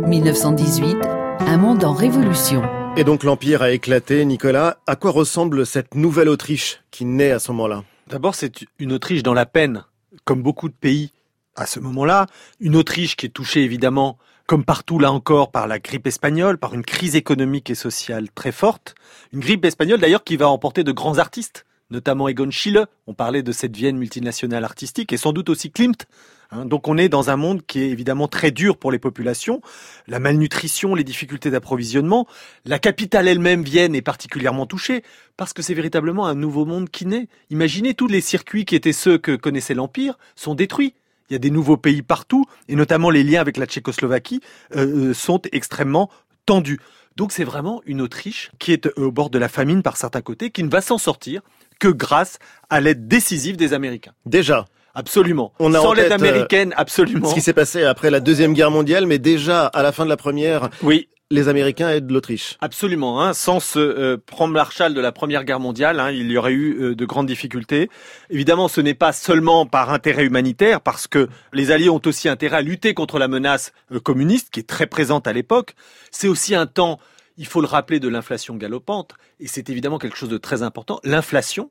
[0.06, 0.98] 1918,
[1.40, 2.62] un monde en révolution.
[2.98, 4.80] Et donc l'Empire a éclaté, Nicolas.
[4.86, 7.86] À quoi ressemble cette nouvelle Autriche qui naît à ce moment-là?
[8.08, 9.86] D'abord, c'est une Autriche dans la peine,
[10.26, 11.14] comme beaucoup de pays
[11.56, 12.26] à ce moment-là.
[12.60, 16.74] Une Autriche qui est touchée évidemment, comme partout là encore, par la grippe espagnole, par
[16.74, 18.94] une crise économique et sociale très forte.
[19.32, 22.88] Une grippe espagnole d'ailleurs qui va emporter de grands artistes, notamment Egon Schiele.
[23.08, 26.06] On parlait de cette Vienne multinationale artistique et sans doute aussi Klimt.
[26.52, 29.62] Hein, donc on est dans un monde qui est évidemment très dur pour les populations.
[30.08, 32.28] La malnutrition, les difficultés d'approvisionnement.
[32.66, 35.04] La capitale elle-même, Vienne, est particulièrement touchée
[35.38, 37.30] parce que c'est véritablement un nouveau monde qui naît.
[37.50, 40.96] Imaginez tous les circuits qui étaient ceux que connaissait l'Empire sont détruits.
[41.30, 44.42] Il y a des nouveaux pays partout, et notamment les liens avec la Tchécoslovaquie
[44.76, 46.10] euh, euh, sont extrêmement
[46.46, 46.80] tendus.
[47.16, 50.52] Donc c'est vraiment une Autriche qui est au bord de la famine par certains côtés,
[50.52, 51.42] qui ne va s'en sortir
[51.84, 54.14] que grâce à l'aide décisive des Américains.
[54.26, 54.66] Déjà,
[54.96, 55.52] Absolument.
[55.58, 57.28] On a Sans l'aide euh, américaine, absolument.
[57.28, 60.10] ce qui s'est passé après la Deuxième Guerre mondiale, mais déjà à la fin de
[60.10, 62.58] la Première, Oui, les Américains aident l'Autriche.
[62.62, 63.22] Absolument.
[63.22, 63.34] Hein.
[63.34, 66.96] Sans ce euh, Marshall de la Première Guerre mondiale, hein, il y aurait eu euh,
[66.96, 67.90] de grandes difficultés.
[68.30, 72.58] Évidemment, ce n'est pas seulement par intérêt humanitaire, parce que les Alliés ont aussi intérêt
[72.58, 75.74] à lutter contre la menace euh, communiste, qui est très présente à l'époque.
[76.12, 77.00] C'est aussi un temps,
[77.38, 81.00] il faut le rappeler, de l'inflation galopante, et c'est évidemment quelque chose de très important.
[81.04, 81.70] L'inflation,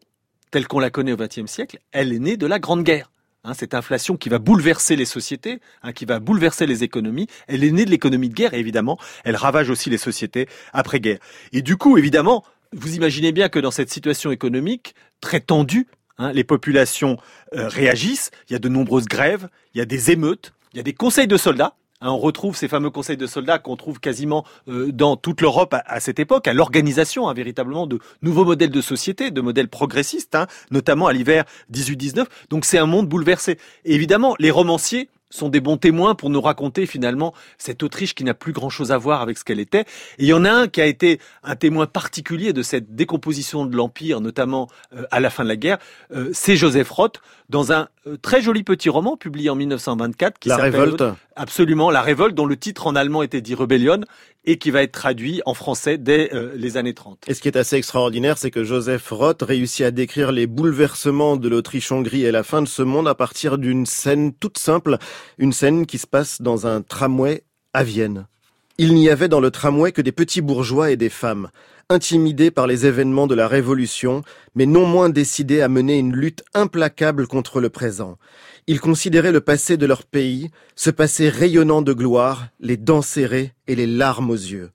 [0.50, 3.10] telle qu'on la connaît au XXe siècle, elle est née de la Grande Guerre.
[3.44, 7.64] Hein, cette inflation qui va bouleverser les sociétés, hein, qui va bouleverser les économies, elle
[7.64, 11.18] est née de l'économie de guerre et évidemment, elle ravage aussi les sociétés après-guerre.
[11.52, 16.32] Et du coup, évidemment, vous imaginez bien que dans cette situation économique très tendue, hein,
[16.32, 17.16] les populations
[17.54, 20.80] euh, réagissent, il y a de nombreuses grèves, il y a des émeutes, il y
[20.80, 21.74] a des conseils de soldats.
[22.02, 26.00] On retrouve ces fameux conseils de soldats qu'on trouve quasiment euh, dans toute l'Europe à,
[26.00, 30.46] cette époque, à l'organisation hein, véritablement de nouveaux modèles de société, de modèles progressistes, hein,
[30.70, 32.26] notamment à l'hiver 18-19.
[32.50, 33.58] Donc c'est un monde bouleversé.
[33.84, 38.34] Évidemment, les romanciers sont des bons témoins pour nous raconter finalement cette Autriche qui n'a
[38.34, 39.80] plus grand-chose à voir avec ce qu'elle était.
[40.18, 43.66] Et il y en a un qui a été un témoin particulier de cette décomposition
[43.66, 45.78] de l'Empire, notamment euh, à la fin de la guerre,
[46.14, 50.48] euh, c'est Joseph Roth, dans un euh, très joli petit roman publié en 1924 qui
[50.48, 51.04] La s'appelle révolte.
[51.34, 54.00] Absolument, La Révolte, dont le titre en allemand était dit Rebellion
[54.44, 57.24] et qui va être traduit en français dès euh, les années 30.
[57.28, 61.36] Et ce qui est assez extraordinaire, c'est que Joseph Roth réussit à décrire les bouleversements
[61.36, 64.98] de l'Autriche-Hongrie et la fin de ce monde à partir d'une scène toute simple,
[65.38, 68.26] une scène qui se passe dans un tramway à Vienne.
[68.78, 71.50] Il n'y avait dans le tramway que des petits bourgeois et des femmes,
[71.88, 74.22] intimidés par les événements de la Révolution,
[74.54, 78.18] mais non moins décidés à mener une lutte implacable contre le présent.
[78.66, 83.54] Ils considéraient le passé de leur pays, ce passé rayonnant de gloire, les dents serrées
[83.66, 84.70] et les larmes aux yeux.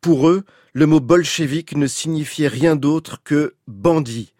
[0.00, 4.34] Pour eux, le mot bolchevique ne signifiait rien d'autre que bandit.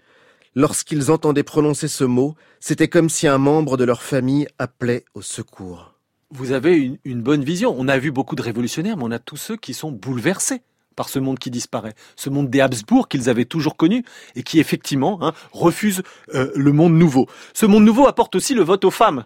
[0.54, 5.22] Lorsqu'ils entendaient prononcer ce mot, c'était comme si un membre de leur famille appelait au
[5.22, 5.94] secours.
[6.30, 7.74] Vous avez une bonne vision.
[7.78, 10.62] On a vu beaucoup de révolutionnaires, mais on a tous ceux qui sont bouleversés
[10.98, 14.58] par ce monde qui disparaît, ce monde des Habsbourg qu'ils avaient toujours connu et qui
[14.58, 16.02] effectivement hein, refuse
[16.34, 17.28] euh, le monde nouveau.
[17.54, 19.24] Ce monde nouveau apporte aussi le vote aux femmes,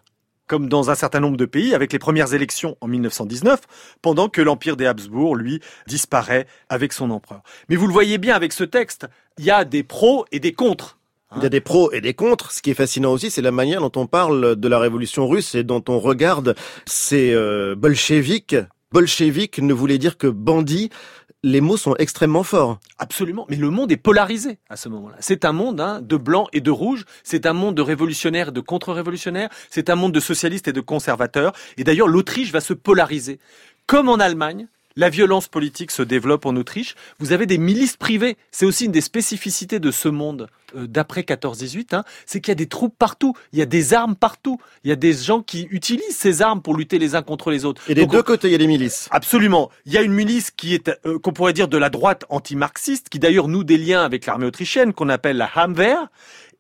[0.49, 3.63] comme dans un certain nombre de pays, avec les premières élections en 1919,
[4.03, 7.41] pendant que l'empire des Habsbourg, lui, disparaît avec son empereur.
[7.71, 9.07] Mais vous le voyez bien avec ce texte,
[9.39, 10.99] il y a des pros et des contres.
[11.37, 12.53] Il y a des pros et des contres.
[12.53, 15.55] Ce qui est fascinant aussi, c'est la manière dont on parle de la révolution russe
[15.55, 16.55] et dont on regarde
[16.85, 18.57] ces euh, bolcheviks.
[18.93, 20.91] Bolchevique ne voulait dire que bandit.
[21.45, 22.79] Les mots sont extrêmement forts.
[22.99, 25.17] Absolument, mais le monde est polarisé à ce moment-là.
[25.19, 28.53] C'est un monde hein, de blanc et de rouge, c'est un monde de révolutionnaires et
[28.53, 31.53] de contre-révolutionnaires, c'est un monde de socialistes et de conservateurs.
[31.79, 33.41] Et d'ailleurs, l'Autriche va se polariser.
[33.87, 36.95] Comme en Allemagne, la violence politique se développe en Autriche.
[37.19, 38.37] Vous avez des milices privées.
[38.51, 41.95] C'est aussi une des spécificités de ce monde euh, d'après 14-18.
[41.95, 43.35] Hein, c'est qu'il y a des troupes partout.
[43.53, 44.59] Il y a des armes partout.
[44.85, 47.65] Il y a des gens qui utilisent ces armes pour lutter les uns contre les
[47.65, 47.83] autres.
[47.89, 49.09] Et des Donc, deux côtés, il y a des milices.
[49.11, 49.71] Absolument.
[49.87, 53.09] Il y a une milice qui est, euh, qu'on pourrait dire de la droite anti-marxiste,
[53.09, 56.09] qui d'ailleurs noue des liens avec l'armée autrichienne, qu'on appelle la Hamwehr.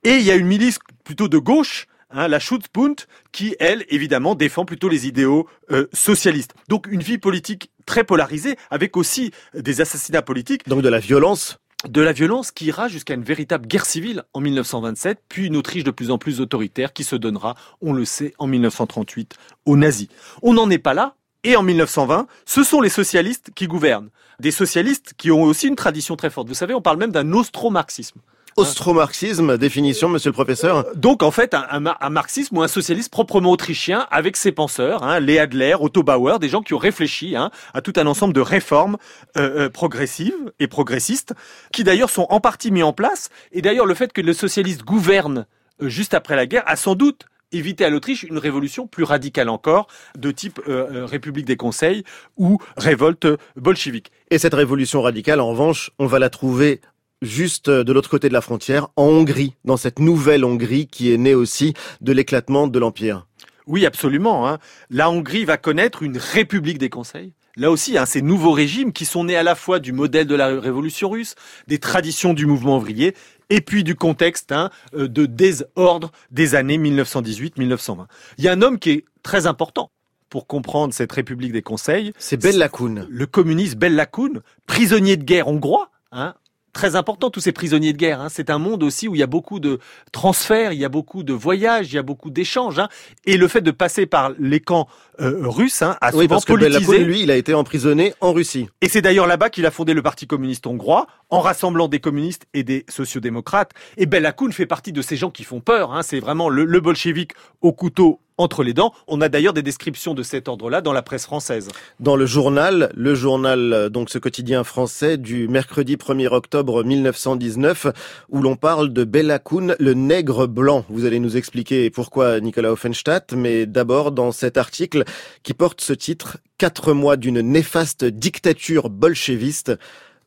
[0.05, 2.97] Et il y a une milice plutôt de gauche, hein, la Schutzbund,
[3.33, 6.55] qui, elle, évidemment, défend plutôt les idéaux euh, socialistes.
[6.69, 11.59] Donc une vie politique très polarisée, avec aussi des assassinats politiques Donc de la violence.
[11.89, 15.85] de la violence qui ira jusqu'à une véritable guerre civile en 1927, puis une Autriche
[15.85, 19.35] de plus en plus autoritaire qui se donnera, on le sait, en 1938
[19.67, 20.09] aux nazis.
[20.43, 24.11] On n'en est pas là, et en 1920, ce sont les socialistes qui gouvernent.
[24.39, 26.49] Des socialistes qui ont aussi une tradition très forte.
[26.49, 28.21] Vous savez, on parle même d'un austro-marxisme.
[28.57, 30.87] Austro-marxisme, définition, monsieur le professeur.
[30.95, 34.53] Donc en fait, un, un mar- un marxisme ou un socialiste proprement autrichien avec ses
[34.53, 38.07] penseurs, hein, Léa Adler, Otto Bauer, des gens qui ont réfléchi hein, à tout un
[38.07, 38.97] ensemble de réformes
[39.37, 41.35] euh, euh, progressives et progressistes,
[41.73, 43.31] qui d'ailleurs sont en partie mis en place.
[43.53, 45.47] Et d'ailleurs, le fait que le socialiste gouverne
[45.83, 49.51] euh, juste après la guerre a sans doute éviter à l'Autriche une révolution plus radicale
[49.51, 49.87] encore,
[50.17, 52.03] de type euh, euh, République des Conseils
[52.39, 54.11] ou révolte bolchevique.
[54.31, 56.81] Et cette révolution radicale, en revanche, on va la trouver
[57.23, 61.19] juste de l'autre côté de la frontière, en Hongrie, dans cette nouvelle Hongrie qui est
[61.19, 63.27] née aussi de l'éclatement de l'Empire.
[63.67, 64.49] Oui, absolument.
[64.49, 64.59] Hein.
[64.91, 67.33] La Hongrie va connaître une République des Conseils.
[67.57, 70.35] Là aussi, hein, ces nouveaux régimes qui sont nés à la fois du modèle de
[70.35, 71.35] la révolution russe,
[71.69, 73.15] des traditions du mouvement ouvrier,
[73.51, 78.07] et puis du contexte hein, euh, de désordre des années 1918-1920.
[78.39, 79.91] Il y a un homme qui est très important
[80.31, 82.13] pour comprendre cette République des Conseils.
[82.17, 83.07] C'est Bella Kun.
[83.11, 86.35] Le communiste Bella Kun, prisonnier de guerre hongrois, hein,
[86.73, 88.21] très important tous ces prisonniers de guerre.
[88.21, 88.29] Hein.
[88.29, 89.79] C'est un monde aussi où il y a beaucoup de
[90.11, 92.79] transferts, il y a beaucoup de voyages, il y a beaucoup d'échanges.
[92.79, 92.89] Hein.
[93.25, 94.89] Et le fait de passer par les camps
[95.21, 97.05] euh, russes hein, a Oui, souvent parce que Bella politisé.
[97.05, 98.69] Lui, il a été emprisonné en Russie.
[98.81, 102.47] Et c'est d'ailleurs là-bas qu'il a fondé le Parti communiste hongrois, en rassemblant des communistes
[102.55, 103.73] et des sociodémocrates.
[103.97, 105.93] Et Bella Kun fait partie de ces gens qui font peur.
[105.93, 106.03] Hein.
[106.03, 108.93] C'est vraiment le, le bolchevique au couteau entre les dents.
[109.07, 111.69] On a d'ailleurs des descriptions de cet ordre-là dans la presse française.
[112.01, 117.87] Dans le journal, le journal, euh, donc ce quotidien français du mercredi 1er octobre 1919,
[118.31, 119.39] où l'on parle de Bella
[119.79, 120.85] le nègre blanc.
[120.89, 125.05] Vous allez nous expliquer pourquoi Nicolas Offenstadt, mais d'abord dans cet article
[125.43, 129.73] qui porte ce titre, Quatre mois d'une néfaste dictature bolchéviste.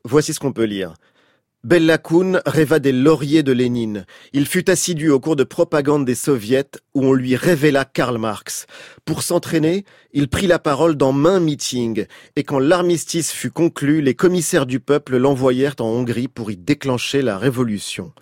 [0.04, 0.92] Voici ce qu'on peut lire.
[1.66, 4.06] Bella Kun rêva des lauriers de Lénine.
[4.32, 8.66] Il fut assidu au cours de propagande des soviets où on lui révéla Karl Marx.
[9.04, 14.14] Pour s'entraîner, il prit la parole dans main meeting et quand l'armistice fut conclu, les
[14.14, 18.12] commissaires du peuple l'envoyèrent en Hongrie pour y déclencher la révolution.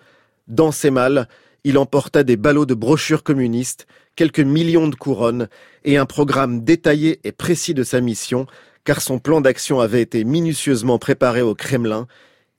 [0.48, 1.28] Dans ses malles,
[1.64, 5.48] il emporta des ballots de brochures communistes, quelques millions de couronnes
[5.84, 8.46] et un programme détaillé et précis de sa mission,
[8.84, 12.06] car son plan d'action avait été minutieusement préparé au Kremlin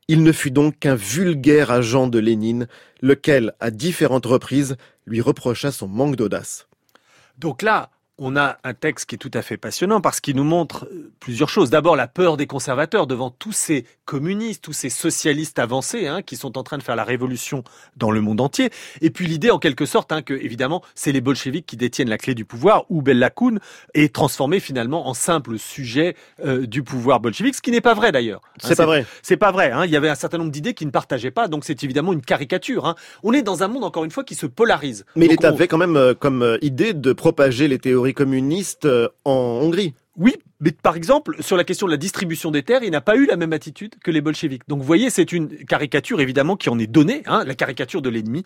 [0.07, 2.67] il ne fut donc qu'un vulgaire agent de Lénine,
[3.01, 6.67] lequel, à différentes reprises, lui reprocha son manque d'audace.
[7.37, 10.43] Donc là, on a un texte qui est tout à fait passionnant parce qu'il nous
[10.45, 11.69] montre euh, plusieurs choses.
[11.69, 16.37] D'abord, la peur des conservateurs devant tous ces communistes, tous ces socialistes avancés hein, qui
[16.37, 17.63] sont en train de faire la révolution
[17.97, 18.69] dans le monde entier.
[19.01, 22.17] Et puis l'idée, en quelque sorte, hein, que évidemment, c'est les bolcheviks qui détiennent la
[22.17, 23.57] clé du pouvoir, où Bella Kun
[23.93, 28.11] est transformé finalement en simple sujet euh, du pouvoir bolchevique, ce qui n'est pas vrai
[28.13, 28.41] d'ailleurs.
[28.45, 29.05] Hein, C'est pas vrai.
[29.23, 29.71] C'est pas vrai.
[29.71, 29.83] Hein.
[29.85, 32.21] Il y avait un certain nombre d'idées qu'ils ne partageaient pas, donc c'est évidemment une
[32.21, 32.95] caricature.
[33.23, 35.05] On est dans un monde encore une fois qui se polarise.
[35.17, 38.04] Mais il Donc, est on- avait quand même euh, comme idée de propager les théories
[38.13, 39.93] communistes euh, en Hongrie.
[40.17, 43.17] Oui, mais par exemple, sur la question de la distribution des terres, il n'a pas
[43.17, 44.63] eu la même attitude que les bolcheviks.
[44.67, 48.09] Donc vous voyez, c'est une caricature évidemment qui en est donnée, hein, la caricature de
[48.09, 48.45] l'ennemi.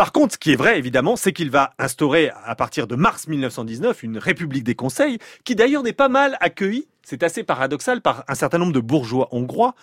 [0.00, 3.28] Par contre, ce qui est vrai évidemment, c'est qu'il va instaurer à partir de mars
[3.28, 6.88] 1919 une république des conseils, qui d'ailleurs n'est pas mal accueillie.
[7.02, 9.74] C'est assez paradoxal par un certain nombre de bourgeois hongrois,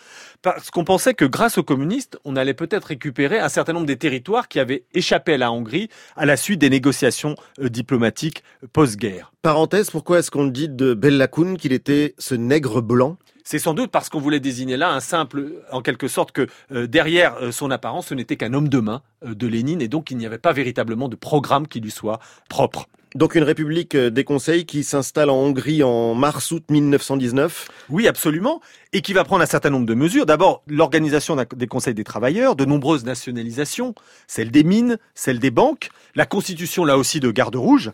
[0.42, 3.98] parce qu'on pensait que grâce aux communistes, on allait peut-être récupérer un certain nombre des
[3.98, 8.42] territoires qui avaient échappé à la Hongrie à la suite des négociations euh, diplomatiques
[8.74, 9.32] post-guerre.
[9.44, 13.18] Parenthèse, pourquoi est-ce qu'on dit de Bella Kun qu'il était ce nègre blanc?
[13.50, 16.86] C'est sans doute parce qu'on voulait désigner là un simple, en quelque sorte, que euh,
[16.86, 20.12] derrière euh, son apparence, ce n'était qu'un homme de main euh, de Lénine, et donc
[20.12, 22.90] il n'y avait pas véritablement de programme qui lui soit propre.
[23.16, 27.70] Donc une république des conseils qui s'installe en Hongrie en mars-août 1919.
[27.88, 28.60] Oui, absolument,
[28.92, 30.26] et qui va prendre un certain nombre de mesures.
[30.26, 33.96] D'abord, l'organisation des conseils des travailleurs, de nombreuses nationalisations,
[34.28, 37.92] celle des mines, celle des banques, la constitution là aussi de garde rouge,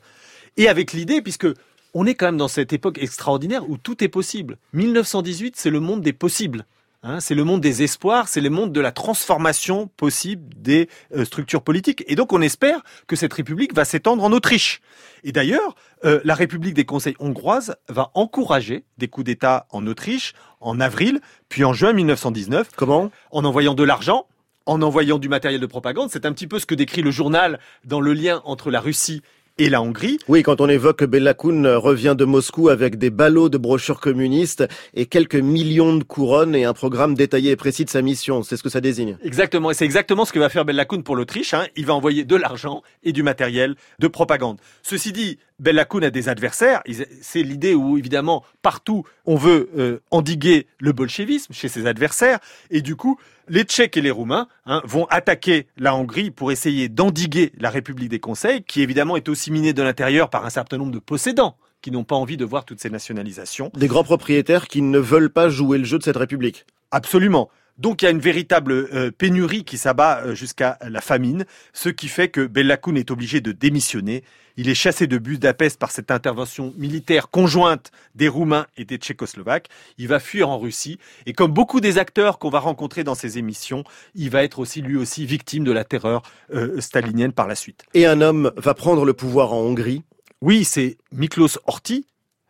[0.57, 1.47] et avec l'idée, puisque
[1.93, 4.57] on est quand même dans cette époque extraordinaire où tout est possible.
[4.73, 6.65] 1918, c'est le monde des possibles.
[7.05, 11.25] Hein, c'est le monde des espoirs, c'est le monde de la transformation possible des euh,
[11.25, 12.01] structures politiques.
[12.07, 14.79] Et donc on espère que cette République va s'étendre en Autriche.
[15.25, 15.75] Et d'ailleurs,
[16.05, 21.19] euh, la République des conseils hongroises va encourager des coups d'État en Autriche en avril,
[21.49, 23.11] puis en juin 1919, Comment?
[23.31, 24.27] En envoyant de l'argent,
[24.65, 26.09] en envoyant du matériel de propagande.
[26.09, 29.21] C'est un petit peu ce que décrit le journal dans le lien entre la Russie
[29.57, 30.17] et la Hongrie.
[30.27, 33.57] Oui, quand on évoque que Bella Kun euh, revient de Moscou avec des ballots de
[33.57, 34.63] brochures communistes
[34.93, 38.57] et quelques millions de couronnes et un programme détaillé et précis de sa mission, c'est
[38.57, 39.17] ce que ça désigne.
[39.23, 41.53] Exactement, et c'est exactement ce que va faire Bella Kun pour l'Autriche.
[41.53, 41.67] Hein.
[41.75, 44.59] Il va envoyer de l'argent et du matériel de propagande.
[44.81, 46.81] Ceci dit, Bella Kun a des adversaires.
[47.21, 52.39] C'est l'idée où, évidemment, partout, on veut euh, endiguer le bolchevisme chez ses adversaires.
[52.71, 56.89] Et du coup, les Tchèques et les Roumains hein, vont attaquer la Hongrie pour essayer
[56.89, 60.77] d'endiguer la République des Conseils, qui évidemment est aussi minée de l'intérieur par un certain
[60.77, 63.69] nombre de possédants qui n'ont pas envie de voir toutes ces nationalisations.
[63.75, 66.65] Des grands propriétaires qui ne veulent pas jouer le jeu de cette république.
[66.91, 67.49] Absolument.
[67.77, 71.89] Donc il y a une véritable euh, pénurie qui s'abat euh, jusqu'à la famine, ce
[71.89, 74.23] qui fait que Bella Kun est obligé de démissionner
[74.55, 79.67] Il est chassé de Budapest par cette intervention militaire conjointe des Roumains et des Tchécoslovaques.
[79.97, 80.99] Il va fuir en Russie.
[81.25, 83.83] Et comme beaucoup des acteurs qu'on va rencontrer dans ces émissions,
[84.13, 86.21] il va être aussi lui aussi victime de la terreur
[86.53, 87.83] euh, stalinienne par la suite.
[87.95, 90.03] Et un homme va prendre le pouvoir en Hongrie.
[90.41, 92.05] Oui, c'est Miklos Horthy,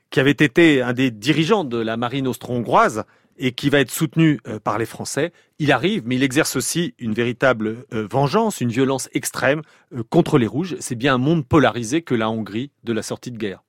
[0.09, 3.05] qui avait été un des dirigeants de la marine austro-hongroise
[3.37, 5.31] et qui va être soutenu euh, par les Français.
[5.59, 9.61] Il arrive, mais il exerce aussi une véritable euh, vengeance, une violence extrême
[9.95, 10.75] euh, contre les Rouges.
[10.79, 13.63] C'est bien un monde polarisé que la Hongrie de la sortie de guerre.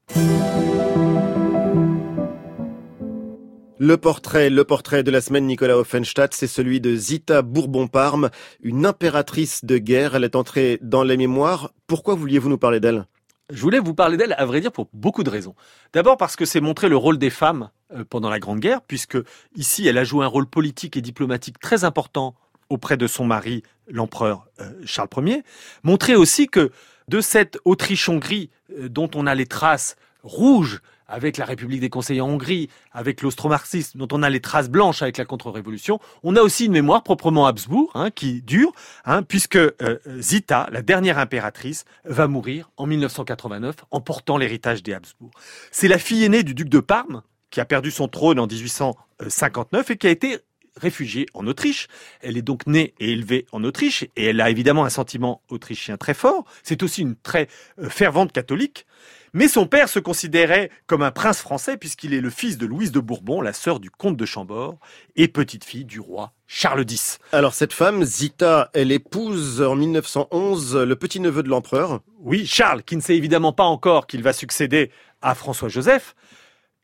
[3.79, 8.31] Le portrait, le portrait de la semaine Nicolas Offenstadt, c'est celui de Zita Bourbon-Parme,
[8.63, 10.15] une impératrice de guerre.
[10.15, 11.73] Elle est entrée dans les mémoires.
[11.89, 13.07] Pourquoi vouliez-vous nous parler d'elle?
[13.51, 15.55] Je voulais vous parler d'elle, à vrai dire, pour beaucoup de raisons.
[15.93, 17.69] D'abord parce que c'est montrer le rôle des femmes
[18.09, 19.19] pendant la Grande Guerre, puisque
[19.55, 22.35] ici, elle a joué un rôle politique et diplomatique très important
[22.71, 25.43] auprès de son mari, l'empereur euh, Charles Ier.
[25.83, 26.71] Montrer aussi que
[27.09, 32.23] de cette Autriche-Hongrie euh, dont on a les traces rouges avec la République des conseillers
[32.23, 36.41] en Hongrie, avec l'austromarxisme, dont on a les traces blanches avec la contre-révolution, on a
[36.41, 38.73] aussi une mémoire proprement Habsbourg, hein, qui dure,
[39.05, 44.95] hein, puisque euh, Zita, la dernière impératrice, va mourir en 1989 en portant l'héritage des
[44.95, 45.31] Habsbourg.
[45.71, 47.23] C'est la fille aînée du duc de Parme,
[47.55, 50.39] qui a perdu son trône en 1859 et qui a été
[50.77, 51.87] réfugiée en Autriche.
[52.21, 55.97] Elle est donc née et élevée en Autriche et elle a évidemment un sentiment autrichien
[55.97, 56.45] très fort.
[56.65, 57.47] C'est aussi une très
[57.79, 58.87] euh, fervente catholique.
[59.35, 62.91] Mais son père se considérait comme un prince français puisqu'il est le fils de Louise
[62.91, 64.81] de Bourbon, la sœur du comte de Chambord
[65.15, 67.21] et petite fille du roi Charles X.
[67.31, 72.01] Alors cette femme, Zita, elle épouse en 1911 le petit-neveu de l'empereur.
[72.19, 74.91] Oui, Charles, qui ne sait évidemment pas encore qu'il va succéder
[75.23, 76.17] à François-Joseph.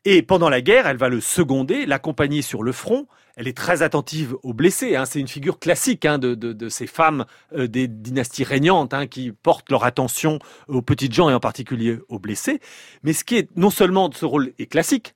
[0.03, 3.07] Et pendant la guerre, elle va le seconder, l'accompagner sur le front.
[3.35, 4.95] Elle est très attentive aux blessés.
[4.95, 5.05] Hein.
[5.05, 9.69] C'est une figure classique hein, de, ces femmes euh, des dynasties régnantes hein, qui portent
[9.69, 12.59] leur attention aux petites gens et en particulier aux blessés.
[13.03, 15.13] Mais ce qui est non seulement de ce rôle est classique,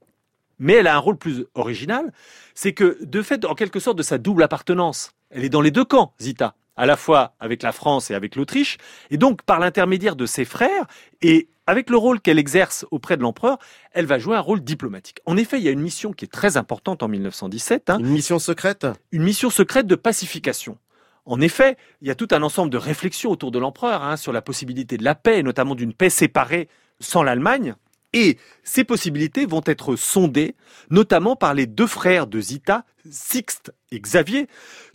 [0.59, 2.13] mais elle a un rôle plus original,
[2.53, 5.71] c'est que de fait, en quelque sorte, de sa double appartenance, elle est dans les
[5.71, 8.77] deux camps, Zita, à la fois avec la France et avec l'Autriche,
[9.09, 10.85] et donc par l'intermédiaire de ses frères
[11.21, 13.57] et avec le rôle qu'elle exerce auprès de l'empereur,
[13.91, 15.19] elle va jouer un rôle diplomatique.
[15.25, 17.89] En effet, il y a une mission qui est très importante en 1917.
[17.89, 18.87] Hein, Une mission secrète?
[19.11, 20.77] Une mission secrète de pacification.
[21.25, 24.31] En effet, il y a tout un ensemble de réflexions autour de l'empereur hein, sur
[24.31, 27.75] la possibilité de la paix, et notamment d'une paix séparée sans l'Allemagne.
[28.13, 30.55] Et ces possibilités vont être sondées,
[30.89, 34.47] notamment par les deux frères de Zita, Sixte et Xavier,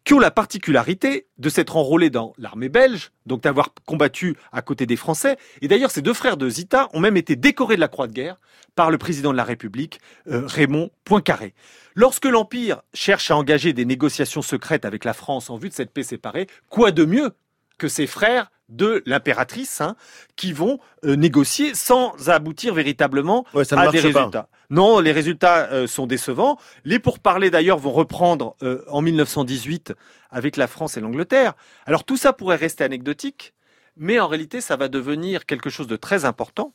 [0.04, 4.86] qui ont la particularité de s'être enrôlés dans l'armée belge, donc d'avoir combattu à côté
[4.86, 5.36] des Français.
[5.60, 8.12] Et d'ailleurs, ces deux frères de Zita ont même été décorés de la Croix de
[8.12, 8.40] guerre
[8.74, 11.54] par le président de la République, euh, Raymond Poincaré.
[11.94, 15.90] Lorsque l'Empire cherche à engager des négociations secrètes avec la France en vue de cette
[15.90, 17.32] paix séparée, quoi de mieux
[17.78, 19.96] que ses frères de l'impératrice hein,
[20.36, 24.20] qui vont euh, négocier sans aboutir véritablement Ouais, ça ne à des pas.
[24.20, 24.48] résultats.
[24.70, 26.58] Non, les résultats euh, sont décevants.
[26.84, 29.92] Les pourparlers d'ailleurs vont reprendre euh, en 1918
[30.30, 31.54] avec la France et l'Angleterre.
[31.86, 33.52] Alors tout ça pourrait rester anecdotique,
[33.96, 36.72] mais en réalité ça va devenir quelque chose de très important.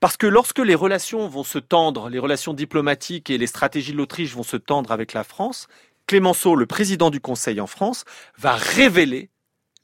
[0.00, 3.96] Parce que lorsque les relations vont se tendre, les relations diplomatiques et les stratégies de
[3.98, 5.66] l'Autriche vont se tendre avec la France,
[6.06, 8.04] Clémenceau, le président du Conseil en France,
[8.36, 9.30] va révéler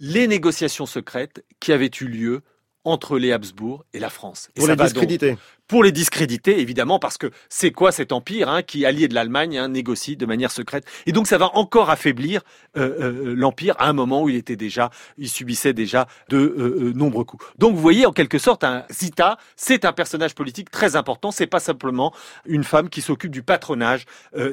[0.00, 2.42] les négociations secrètes qui avaient eu lieu
[2.86, 4.48] entre les Habsbourg et la France.
[4.54, 5.36] Et pour les donc- discréditer.
[5.66, 9.58] pour les discréditer, évidemment, parce que c'est quoi cet empire hein, qui, allié de l'Allemagne,
[9.58, 10.84] hein, négocie de manière secrète.
[11.04, 12.42] Et donc ça va encore affaiblir
[12.76, 16.92] euh, euh, l'empire à un moment où il était déjà, il subissait déjà de euh,
[16.94, 17.44] nombreux coups.
[17.58, 21.32] Donc vous voyez, en quelque sorte, un Zita, c'est un personnage politique très important.
[21.32, 22.14] C'est pas simplement
[22.46, 24.04] une femme qui s'occupe du patronage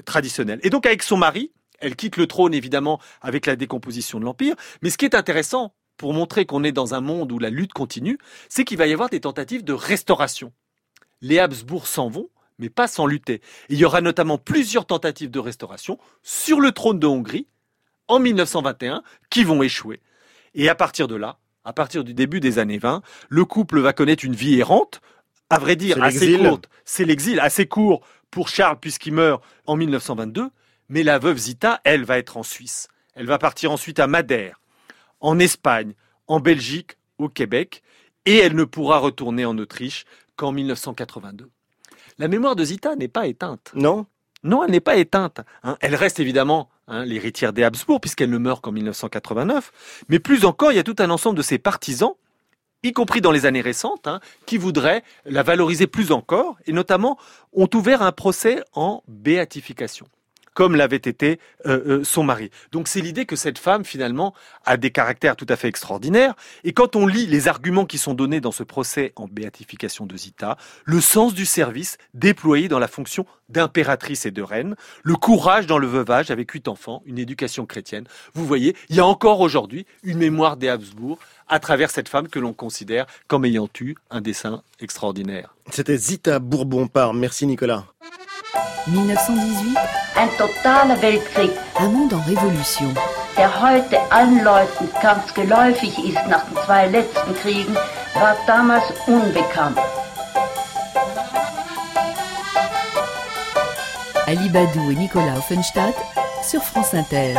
[0.05, 0.59] traditionnel.
[0.63, 1.51] Et donc avec son mari,
[1.83, 4.55] elle quitte le trône évidemment avec la décomposition de l'empire.
[4.81, 7.73] Mais ce qui est intéressant pour montrer qu'on est dans un monde où la lutte
[7.73, 8.17] continue,
[8.49, 10.51] c'est qu'il va y avoir des tentatives de restauration
[11.23, 12.29] les Habsbourg s'en vont,
[12.59, 13.35] mais pas sans lutter.
[13.35, 17.47] Et il y aura notamment plusieurs tentatives de restauration sur le trône de Hongrie
[18.07, 20.01] en 1921 qui vont échouer.
[20.53, 23.93] Et à partir de là, à partir du début des années 20, le couple va
[23.93, 25.01] connaître une vie errante,
[25.49, 26.69] à vrai dire assez courte.
[26.85, 30.49] C'est l'exil assez court pour Charles puisqu'il meurt en 1922,
[30.89, 32.87] mais la veuve Zita, elle, va être en Suisse.
[33.15, 34.59] Elle va partir ensuite à Madère,
[35.19, 35.93] en Espagne,
[36.27, 37.83] en Belgique, au Québec,
[38.25, 40.05] et elle ne pourra retourner en Autriche
[40.35, 41.49] qu'en 1982.
[42.17, 43.71] La mémoire de Zita n'est pas éteinte.
[43.75, 44.05] Non
[44.43, 45.41] Non, elle n'est pas éteinte.
[45.63, 45.77] hein.
[45.81, 50.05] Elle reste évidemment hein, l'héritière des Habsbourg, puisqu'elle ne meurt qu'en 1989.
[50.09, 52.13] Mais plus encore, il y a tout un ensemble de ses partisans,
[52.83, 57.17] y compris dans les années récentes, hein, qui voudraient la valoriser plus encore, et notamment
[57.53, 60.07] ont ouvert un procès en béatification.
[60.53, 62.49] Comme l'avait été euh, euh, son mari.
[62.71, 64.33] Donc c'est l'idée que cette femme finalement
[64.65, 66.35] a des caractères tout à fait extraordinaires.
[66.63, 70.15] Et quand on lit les arguments qui sont donnés dans ce procès en béatification de
[70.17, 75.67] Zita, le sens du service déployé dans la fonction d'impératrice et de reine, le courage
[75.67, 78.05] dans le veuvage avec huit enfants, une éducation chrétienne.
[78.33, 82.27] Vous voyez, il y a encore aujourd'hui une mémoire des Habsbourg à travers cette femme
[82.27, 85.53] que l'on considère comme ayant eu un dessin extraordinaire.
[85.71, 87.13] C'était Zita Bourbon-Par.
[87.13, 87.85] Merci Nicolas.
[88.87, 89.77] 1918,
[90.17, 92.93] Ein totaler Weltkrieg, un monde en révolution.
[93.37, 97.73] der heute allen Leuten ganz geläufig ist nach den zwei letzten Kriegen,
[98.19, 99.77] war damals unbekannt.
[104.27, 105.95] Ali Badou et Nicolas Offenstadt
[106.43, 107.35] sur France Inter.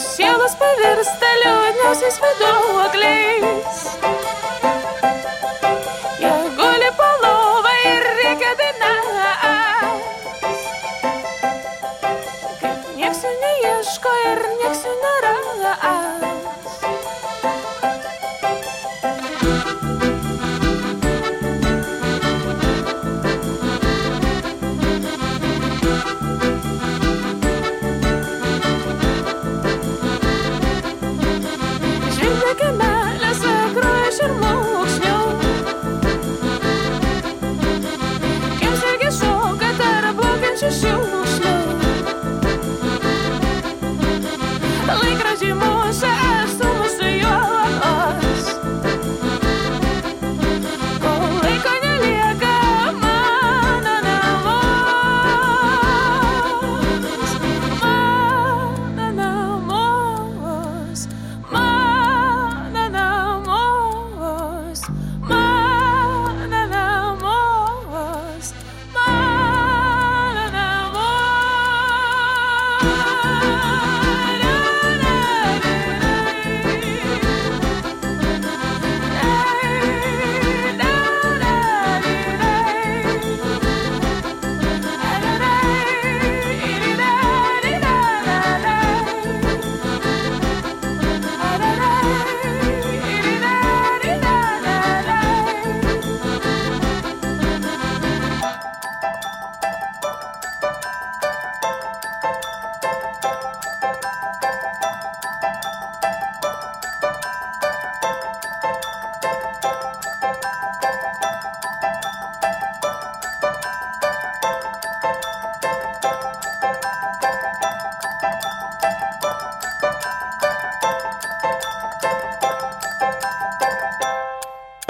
[0.00, 3.82] Jos sielos pavirsta liūdniausiais vaiduokliais.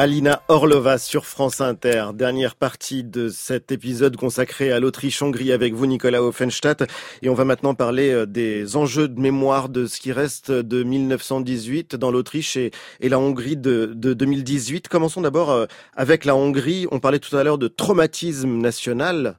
[0.01, 2.13] Alina Orlova sur France Inter.
[2.15, 6.91] Dernière partie de cet épisode consacré à l'Autriche-Hongrie avec vous, Nicolas Offenstadt.
[7.21, 10.83] Et on va maintenant parler euh, des enjeux de mémoire de ce qui reste de
[10.83, 12.71] 1918 dans l'Autriche et,
[13.03, 14.89] la Hongrie de, de 2018.
[14.89, 16.87] Commençons d'abord euh, avec la Hongrie.
[16.91, 19.39] On parlait tout à l'heure de traumatisme national.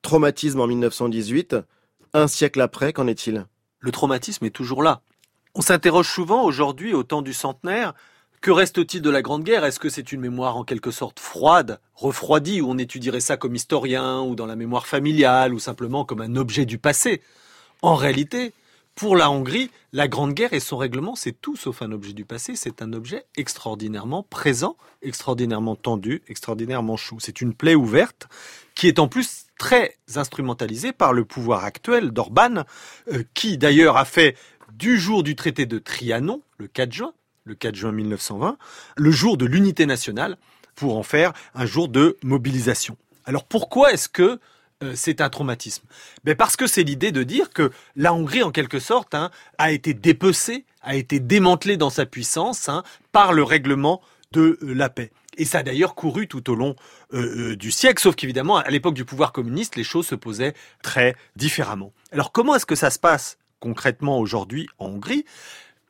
[0.00, 1.54] Traumatisme en 1918.
[2.14, 3.44] Un siècle après, qu'en est-il?
[3.80, 5.02] Le traumatisme est toujours là.
[5.54, 7.92] On s'interroge souvent aujourd'hui, au temps du centenaire,
[8.40, 9.64] que reste-t-il de la Grande Guerre?
[9.64, 13.54] Est-ce que c'est une mémoire en quelque sorte froide, refroidie, où on étudierait ça comme
[13.54, 17.22] historien, ou dans la mémoire familiale, ou simplement comme un objet du passé?
[17.82, 18.52] En réalité,
[18.94, 22.24] pour la Hongrie, la Grande Guerre et son règlement, c'est tout sauf un objet du
[22.24, 27.18] passé, c'est un objet extraordinairement présent, extraordinairement tendu, extraordinairement chaud.
[27.20, 28.28] C'est une plaie ouverte
[28.74, 32.64] qui est en plus très instrumentalisée par le pouvoir actuel d'Orban,
[33.12, 34.36] euh, qui d'ailleurs a fait
[34.72, 37.12] du jour du traité de Trianon, le 4 juin,
[37.48, 38.58] le 4 juin 1920,
[38.96, 40.36] le jour de l'unité nationale,
[40.74, 42.96] pour en faire un jour de mobilisation.
[43.24, 44.38] Alors pourquoi est-ce que
[44.84, 45.84] euh, c'est un traumatisme?
[46.24, 49.72] Ben Parce que c'est l'idée de dire que la Hongrie, en quelque sorte, hein, a
[49.72, 54.88] été dépecée, a été démantelée dans sa puissance hein, par le règlement de euh, la
[54.88, 55.10] paix.
[55.36, 56.76] Et ça a d'ailleurs couru tout au long
[57.14, 61.16] euh, du siècle, sauf qu'évidemment, à l'époque du pouvoir communiste, les choses se posaient très
[61.36, 61.92] différemment.
[62.12, 65.24] Alors comment est-ce que ça se passe concrètement aujourd'hui en Hongrie?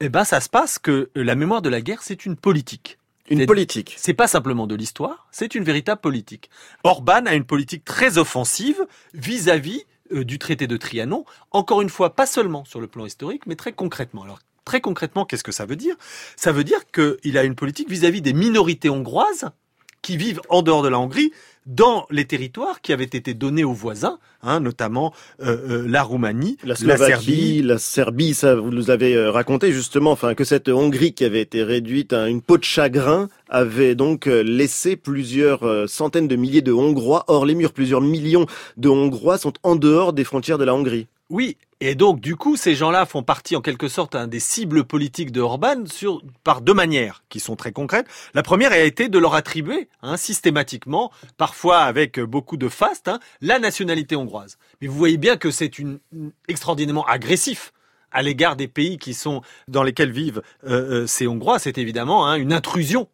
[0.01, 2.99] Eh ben, ça se passe que la mémoire de la guerre, c'est une politique.
[3.31, 3.95] Une C'est- politique.
[3.99, 6.49] C'est pas simplement de l'histoire, c'est une véritable politique.
[6.85, 11.25] Orban a une politique très offensive vis-à-vis euh, du traité de Trianon.
[11.51, 14.23] Encore une fois, pas seulement sur le plan historique, mais très concrètement.
[14.23, 15.97] Alors, très concrètement, qu'est-ce que ça veut dire?
[16.37, 19.51] Ça veut dire qu'il a une politique vis-à-vis des minorités hongroises
[20.01, 21.33] qui vivent en dehors de la Hongrie
[21.69, 26.57] dans les territoires qui avaient été donnés aux voisins, hein, notamment euh, euh, la Roumanie,
[26.65, 31.13] La Slovaquie, la Serbie, ça vous nous avez euh, raconté justement, enfin que cette Hongrie
[31.13, 36.37] qui avait été réduite à une peau de chagrin avait donc laissé plusieurs centaines de
[36.37, 37.73] milliers de Hongrois hors les murs.
[37.73, 38.47] Plusieurs millions
[38.77, 41.07] de Hongrois sont en dehors des frontières de la Hongrie.
[41.31, 45.31] Oui, et donc du coup, ces gens-là font partie en quelque sorte des cibles politiques
[45.31, 45.85] de Orban
[46.43, 48.07] par deux manières qui sont très concrètes.
[48.33, 53.21] La première a été de leur attribuer hein, systématiquement, parfois avec beaucoup de faste, hein,
[53.43, 54.57] la nationalité hongroise.
[54.81, 56.01] Mais vous voyez bien que c'est une,
[56.49, 57.73] extraordinairement agressif
[58.11, 61.59] à l'égard des pays qui sont dans lesquels vivent euh, euh, ces Hongrois.
[61.59, 63.09] C'est évidemment hein, une intrusion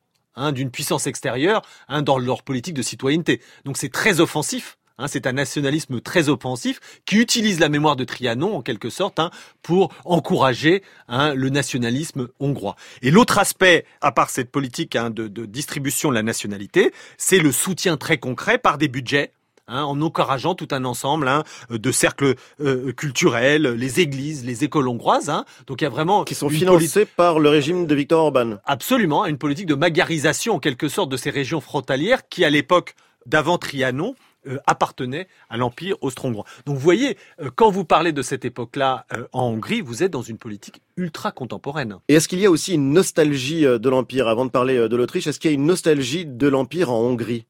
[0.53, 1.63] d'une puissance extérieure
[2.03, 3.41] dans leur politique de citoyenneté.
[3.65, 4.79] Donc c'est très offensif.
[4.99, 9.19] Hein, c'est un nationalisme très offensif qui utilise la mémoire de Trianon en quelque sorte
[9.19, 9.31] hein,
[9.63, 12.77] pour encourager hein, le nationalisme hongrois.
[13.03, 17.39] Et l'autre aspect, à part cette politique hein, de, de distribution de la nationalité, c'est
[17.39, 19.33] le soutien très concret par des budgets
[19.67, 24.89] hein, en encourageant tout un ensemble hein, de cercles euh, culturels, les églises, les écoles
[24.89, 25.31] hongroises.
[25.31, 25.45] hein.
[25.67, 28.57] Donc il y a vraiment Qui sont financés par le régime de Viktor Orban.
[28.65, 32.95] Absolument, une politique de magarisation en quelque sorte de ces régions frontalières qui, à l'époque
[33.27, 34.15] d'avant Trianon,
[34.47, 36.45] euh, appartenaient à l'Empire austro-hongrois.
[36.67, 40.11] Donc vous voyez, euh, quand vous parlez de cette époque-là euh, en Hongrie, vous êtes
[40.11, 41.97] dans une politique ultra contemporaine.
[42.09, 45.27] Et est-ce qu'il y a aussi une nostalgie de l'Empire Avant de parler de l'Autriche,
[45.27, 47.47] est-ce qu'il y a une nostalgie de l'Empire en Hongrie?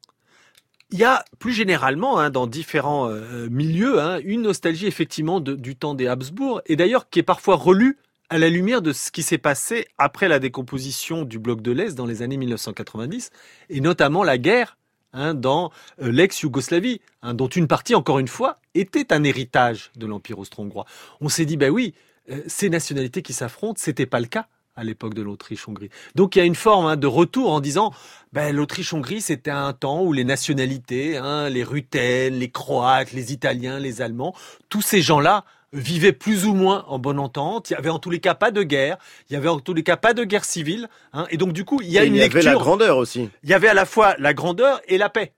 [0.91, 3.11] Il y a plus généralement, hein, dans différents
[3.51, 7.57] milieux, hein, une nostalgie effectivement de- du temps des Habsbourg, et d'ailleurs qui est parfois
[7.57, 7.99] relue
[8.31, 11.95] à la lumière de ce qui s'est passé après la décomposition du bloc de l'Est
[11.95, 13.31] dans les années 1990,
[13.71, 14.77] et notamment la guerre
[15.15, 15.71] hein, dans
[16.03, 20.85] euh, l'ex-Yougoslavie, hein, dont une partie, encore une fois, était un héritage de l'Empire austro-hongrois.
[21.21, 21.95] On s'est dit, ben oui,
[22.31, 24.47] euh, ces nationalités qui s'affrontent, c'était pas le cas
[24.77, 25.89] à l'époque de l'Autriche-Hongrie.
[26.17, 27.93] Donc il y a une forme hein, de retour en disant,
[28.33, 34.03] ben, l'Autriche-Hongrie, c'était un temps où les nationalités, les Ruthènes, les Croates, les Italiens, les
[34.03, 34.35] Allemands,
[34.69, 35.45] tous ces gens-là
[35.75, 37.69] vivaient plus ou moins en bonne entente.
[37.71, 38.97] Il y avait en tous les cas pas de guerre.
[39.29, 40.89] Il y avait en tous les cas pas de guerre civile.
[41.13, 42.61] Hein, et donc du coup, il y a Et une il y avait la lecture.
[42.61, 43.29] grandeur aussi.
[43.43, 45.33] Il y avait à la fois la grandeur et la paix.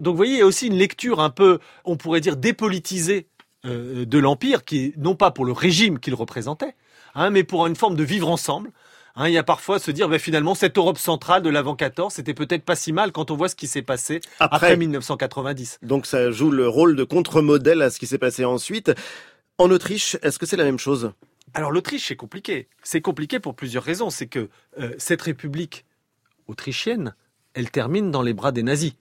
[0.00, 3.28] Donc vous voyez, il y a aussi une lecture un peu, on pourrait dire, dépolitisée
[3.66, 6.74] euh, de l'Empire, qui non pas pour le régime qu'il représentait,
[7.14, 8.72] hein, mais pour une forme de vivre ensemble.
[9.14, 12.14] Hein, il y a parfois se dire, ben, finalement, cette Europe centrale de l'avant 14,
[12.14, 14.68] c'était peut-être pas si mal quand on voit ce qui s'est passé Après.
[14.68, 15.80] après 1990.
[15.82, 18.90] Donc ça joue le rôle de contre-modèle à ce qui s'est passé ensuite.
[19.58, 21.12] En Autriche, est-ce que c'est la même chose?
[21.54, 22.68] Alors l'Autriche, c'est compliqué.
[22.82, 24.10] C'est compliqué pour plusieurs raisons.
[24.10, 24.48] C'est que
[24.78, 25.84] euh, cette république
[26.46, 27.14] autrichienne,
[27.54, 28.94] elle termine dans les bras des nazis.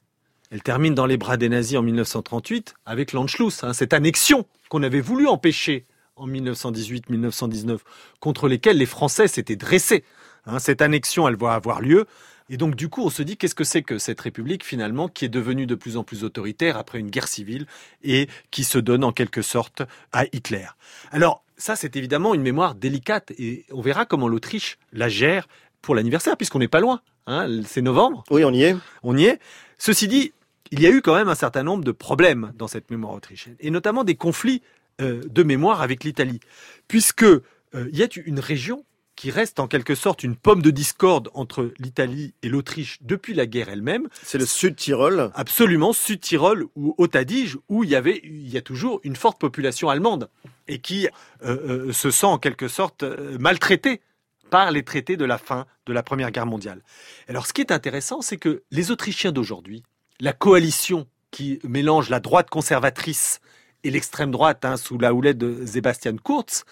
[0.51, 4.83] Elle termine dans les bras des nazis en 1938 avec l'Anschluss, hein, cette annexion qu'on
[4.83, 5.85] avait voulu empêcher
[6.17, 7.79] en 1918-1919,
[8.19, 10.03] contre lesquelles les Français s'étaient dressés.
[10.45, 12.05] Hein, cette annexion, elle va avoir lieu.
[12.51, 15.23] Et donc, du coup, on se dit, qu'est-ce que c'est que cette république, finalement, qui
[15.23, 17.65] est devenue de plus en plus autoritaire après une guerre civile
[18.03, 20.67] et qui se donne en quelque sorte à Hitler?
[21.11, 25.47] Alors, ça, c'est évidemment une mémoire délicate et on verra comment l'Autriche la gère
[25.81, 26.99] pour l'anniversaire, puisqu'on n'est pas loin.
[27.25, 28.75] Hein, c'est novembre, Oui, on y est.
[29.01, 29.39] on y est.
[29.77, 30.33] Ceci dit,
[30.71, 33.55] il y a eu quand même un certain nombre de problèmes dans cette mémoire autrichienne,
[33.61, 34.61] et notamment des conflits
[34.99, 36.41] euh, de mémoire avec l'Italie,
[36.89, 37.41] puisque euh,
[37.73, 38.83] il y a une région
[39.21, 43.45] qui reste en quelque sorte une pomme de discorde entre l'Italie et l'Autriche depuis la
[43.45, 45.29] guerre elle-même, C'est le Sud-Tyrol.
[45.35, 49.89] absolument Sud-Tyrol ou Haute-Adige, où il y avait, il y a toujours une forte population
[49.89, 50.27] allemande
[50.67, 51.07] et qui
[51.45, 54.01] euh, euh, se sent en quelque sorte euh, maltraitée
[54.49, 56.81] par les traités de la fin de la Première Guerre mondiale.
[57.27, 59.83] Alors, ce qui est intéressant, c'est que les Autrichiens d'aujourd'hui,
[60.19, 63.39] la coalition qui mélange la droite conservatrice
[63.83, 66.65] et l'extrême droite hein, sous la houlette de Sebastian Kurz,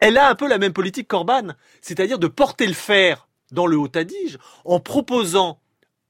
[0.00, 1.48] elle a un peu la même politique qu'Orban,
[1.80, 5.60] c'est-à-dire de porter le fer dans le Haut-Adige en proposant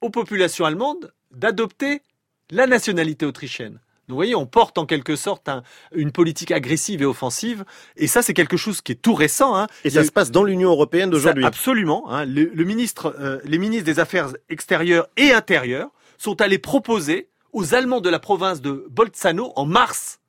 [0.00, 2.02] aux populations allemandes d'adopter
[2.50, 3.74] la nationalité autrichienne.
[4.08, 7.64] Donc, vous voyez, on porte en quelque sorte un- une politique agressive et offensive,
[7.96, 9.56] et ça, c'est quelque chose qui est tout récent.
[9.56, 9.66] Hein.
[9.84, 11.44] Et ça eu- se passe dans l'Union européenne d'aujourd'hui.
[11.44, 12.08] Absolument.
[12.10, 12.24] hein.
[12.24, 17.74] Le, le ministre, euh, les ministres des Affaires extérieures et intérieures sont allés proposer aux
[17.74, 20.20] Allemands de la province de Bolzano en mars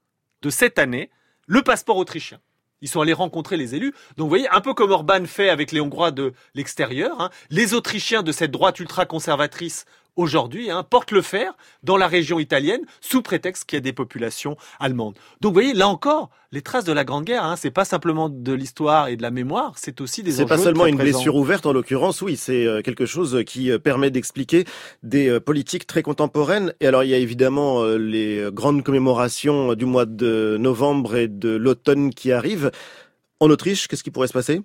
[0.41, 1.11] de cette année
[1.45, 2.39] le passeport autrichien.
[2.81, 3.93] Ils sont allés rencontrer les élus.
[4.17, 7.73] Donc vous voyez, un peu comme Orban fait avec les Hongrois de l'extérieur, hein, les
[7.73, 9.85] Autrichiens de cette droite ultra-conservatrice
[10.17, 11.53] aujourd'hui hein, portent le fer
[11.83, 15.15] dans la région italienne sous prétexte qu'il y a des populations allemandes.
[15.39, 18.27] Donc vous voyez, là encore, les traces de la Grande Guerre, hein, c'est pas simplement
[18.27, 21.17] de l'histoire et de la mémoire, c'est aussi des C'est pas seulement très une présents.
[21.17, 24.65] blessure ouverte en l'occurrence, oui, c'est euh, quelque chose qui euh, permet d'expliquer
[25.03, 26.73] des euh, politiques très contemporaines.
[26.81, 31.49] Et alors il y a évidemment les grandes commémorations du mois de novembre et de
[31.49, 32.71] l'automne qui arrivent.
[33.39, 34.61] En Autriche, qu'est-ce qui pourrait se passer?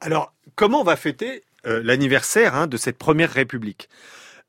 [0.00, 3.88] Alors, comment on va fêter euh, l'anniversaire hein, de cette première République?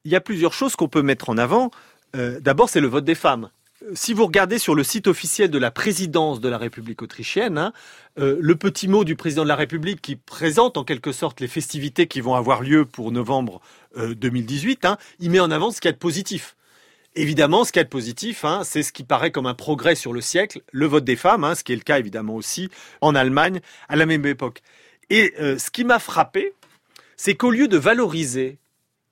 [0.06, 1.72] Il y a plusieurs choses qu'on peut mettre en avant.
[2.16, 3.49] Euh, D'abord, c'est le vote des femmes.
[3.84, 7.58] Euh, Si vous regardez sur le site officiel de la présidence de la République autrichienne,
[7.58, 7.74] hein,
[8.20, 11.47] euh, le petit mot du président de la République qui présente en quelque sorte les
[11.47, 13.62] festivités qui vont avoir lieu pour novembre
[13.97, 16.56] euh, 2018, hein, il met en avant ce qu'il y a de positif.
[17.16, 19.95] Évidemment, ce qu'il y a de positif, hein, c'est ce qui paraît comme un progrès
[19.95, 22.70] sur le siècle, le vote des femmes, ce qui est le cas évidemment aussi
[23.01, 24.62] en Allemagne à la même époque.
[25.10, 26.53] Et ce qui m'a frappé,
[27.16, 28.58] c'est qu'au lieu de valoriser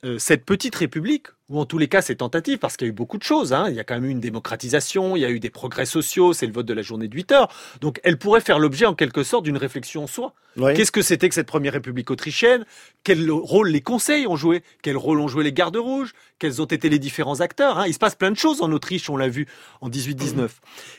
[0.03, 2.91] euh, cette petite république, ou en tous les cas ces tentatives, parce qu'il y a
[2.91, 5.25] eu beaucoup de choses, hein, il y a quand même eu une démocratisation, il y
[5.25, 7.47] a eu des progrès sociaux, c'est le vote de la journée de 8 heures,
[7.79, 10.33] donc elle pourrait faire l'objet en quelque sorte d'une réflexion en soi.
[10.55, 12.65] Qu'est-ce que c'était que cette première république autrichienne?
[13.03, 14.61] Quel rôle les conseils ont joué?
[14.81, 16.13] Quel rôle ont joué les gardes rouges?
[16.37, 17.87] Quels ont été les différents acteurs hein?
[17.87, 19.47] Il se passe plein de choses en Autriche, on l'a vu
[19.81, 20.49] en 18-19.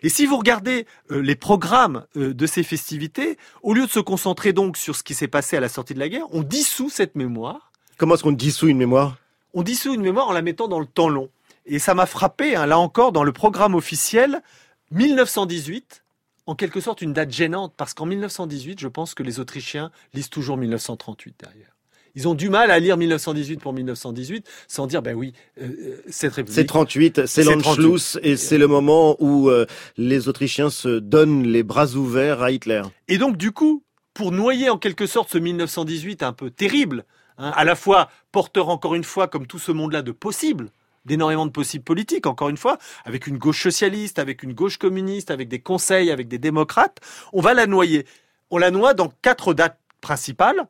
[0.02, 4.00] Et si vous regardez euh, les programmes euh, de ces festivités, au lieu de se
[4.00, 6.90] concentrer donc sur ce qui s'est passé à la sortie de la guerre, on dissout
[6.90, 9.16] cette mémoire Comment est-ce qu'on dissout une mémoire?
[9.52, 11.28] On dissout une mémoire en la mettant dans le temps long.
[11.66, 14.42] Et ça m'a frappé, hein, là encore, dans le programme officiel,
[14.90, 16.04] 1918,
[16.46, 20.28] en quelque sorte une date gênante, parce qu'en 1918, je pense que les Autrichiens lisent
[20.28, 21.74] toujours 1938 derrière.
[22.16, 26.02] Ils ont du mal à lire 1918 pour 1918 sans dire, ben oui, euh, euh,
[26.08, 26.54] cette république.
[26.54, 29.66] C'est 38, c'est C'est l'Anschluss et c'est le moment où euh,
[29.96, 32.82] les Autrichiens se donnent les bras ouverts à Hitler.
[33.08, 33.82] Et donc, du coup,
[34.12, 37.04] pour noyer en quelque sorte ce 1918 un peu terrible,
[37.38, 40.70] hein, à la fois porteur encore une fois, comme tout ce monde-là, de possibles,
[41.04, 45.30] d'énormément de possibles politiques, encore une fois, avec une gauche socialiste, avec une gauche communiste,
[45.30, 47.00] avec des conseils, avec des démocrates,
[47.32, 48.06] on va la noyer.
[48.50, 50.66] On la noie dans quatre dates principales,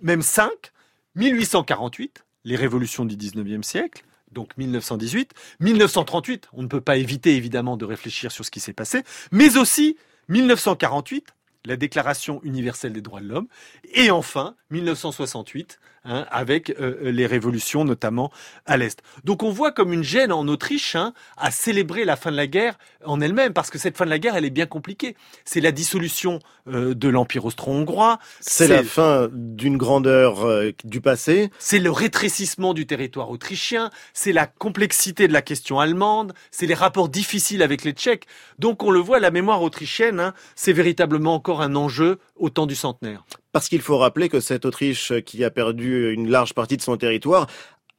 [0.00, 0.72] même cinq.
[1.16, 7.78] 1848, les révolutions du 19e siècle, donc 1918, 1938, on ne peut pas éviter évidemment
[7.78, 9.02] de réfléchir sur ce qui s'est passé,
[9.32, 9.96] mais aussi
[10.28, 11.34] 1948,
[11.64, 13.48] la Déclaration universelle des droits de l'homme,
[13.94, 18.30] et enfin 1968, hein, avec euh, les révolutions notamment
[18.64, 19.02] à l'Est.
[19.24, 22.46] Donc on voit comme une gêne en Autriche hein, à célébrer la fin de la
[22.46, 25.16] guerre en elle-même, parce que cette fin de la guerre, elle est bien compliquée.
[25.44, 26.38] C'est la dissolution
[26.68, 31.50] euh, de l'Empire austro-hongrois, C'est la fin d'une grandeur euh, du passé.
[31.58, 36.74] c'est le rétrécissement du territoire autrichien, c'est la complexité de la question allemande, c'est les
[36.74, 38.26] rapports difficiles avec les Tchèques.
[38.58, 42.66] Donc on le voit, la mémoire autrichienne, hein, c'est véritablement encore un enjeu au temps
[42.66, 43.24] du centenaire.
[43.56, 46.98] Parce qu'il faut rappeler que cette Autriche qui a perdu une large partie de son
[46.98, 47.46] territoire,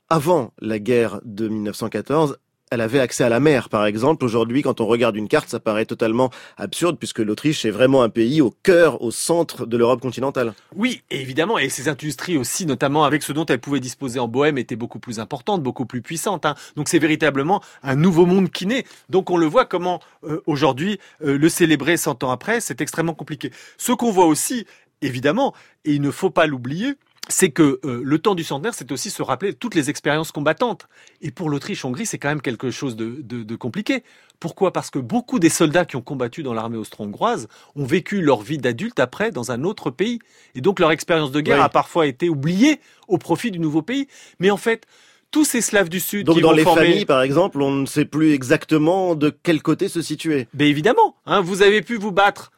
[0.07, 2.37] avant la guerre de 1914,
[2.69, 4.23] elle avait accès à la mer, par exemple.
[4.23, 8.09] Aujourd'hui, quand on regarde une carte, ça paraît totalement absurde puisque l'Autriche est vraiment un
[8.09, 10.53] pays au cœur, au centre de l'Europe continentale.
[10.75, 14.59] Oui, évidemment, et ces industries aussi, notamment avec ce dont elles pouvaient disposer en Bohème,
[14.59, 16.45] étaient beaucoup plus importantes, beaucoup plus puissantes.
[16.45, 16.53] hein.
[16.75, 18.85] Donc c'est véritablement un nouveau monde qui naît.
[19.09, 23.15] Donc on le voit comment euh, aujourd'hui euh, le célébrer 100 ans après, c'est extrêmement
[23.15, 23.51] compliqué.
[23.77, 24.67] Ce qu'on voit aussi,
[25.01, 25.53] évidemment,
[25.85, 26.93] et il ne faut pas l'oublier,
[27.29, 30.87] c'est que euh, le temps du centenaire, c'est aussi se rappeler toutes les expériences combattantes.
[31.21, 34.03] Et pour l'Autriche-Hongrie, c'est quand même quelque chose de, de- de compliqué.
[34.39, 34.71] Pourquoi?
[34.71, 38.59] Parce que beaucoup des soldats qui ont combattu dans l'armée austro-hongroise ont vécu leur vie
[38.59, 40.19] d'adulte après dans un autre pays.
[40.55, 41.63] Et donc leur expérience de guerre Oui.
[41.65, 42.79] a parfois été oubliée
[43.09, 44.07] au profit du nouveau pays.
[44.39, 44.85] Mais en fait,
[45.29, 46.85] tous ces Slaves du Sud Donc qui dans vont les former...
[46.85, 50.47] familles, par exemple, on ne sait plus exactement de quel côté se situer.
[50.53, 52.51] Ben évidemment, hein, vous avez pu vous battre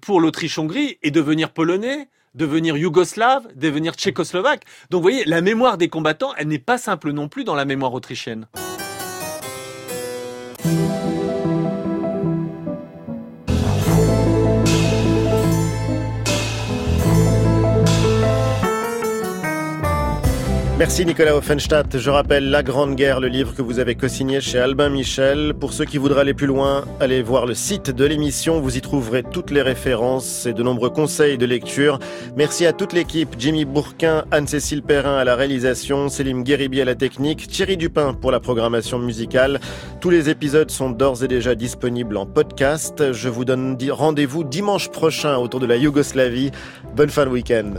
[0.00, 4.64] pour l'Autriche-Hongrie et devenir polonais, devenir yougoslave, devenir tchécoslovaque.
[4.90, 7.64] Donc vous voyez, la mémoire des combattants, elle n'est pas simple non plus dans la
[7.64, 8.46] mémoire autrichienne.
[20.78, 21.96] Merci Nicolas Offenstadt.
[21.96, 25.54] Je rappelle La Grande Guerre, le livre que vous avez co-signé chez Albin Michel.
[25.58, 28.60] Pour ceux qui voudraient aller plus loin, allez voir le site de l'émission.
[28.60, 31.98] Vous y trouverez toutes les références et de nombreux conseils de lecture.
[32.36, 33.36] Merci à toute l'équipe.
[33.38, 38.30] Jimmy Bourquin, Anne-Cécile Perrin à la réalisation, Célim Guéribi à la technique, Thierry Dupin pour
[38.30, 39.60] la programmation musicale.
[40.02, 43.14] Tous les épisodes sont d'ores et déjà disponibles en podcast.
[43.14, 46.50] Je vous donne rendez-vous dimanche prochain autour de la Yougoslavie.
[46.94, 47.72] Bonne fin de week-end.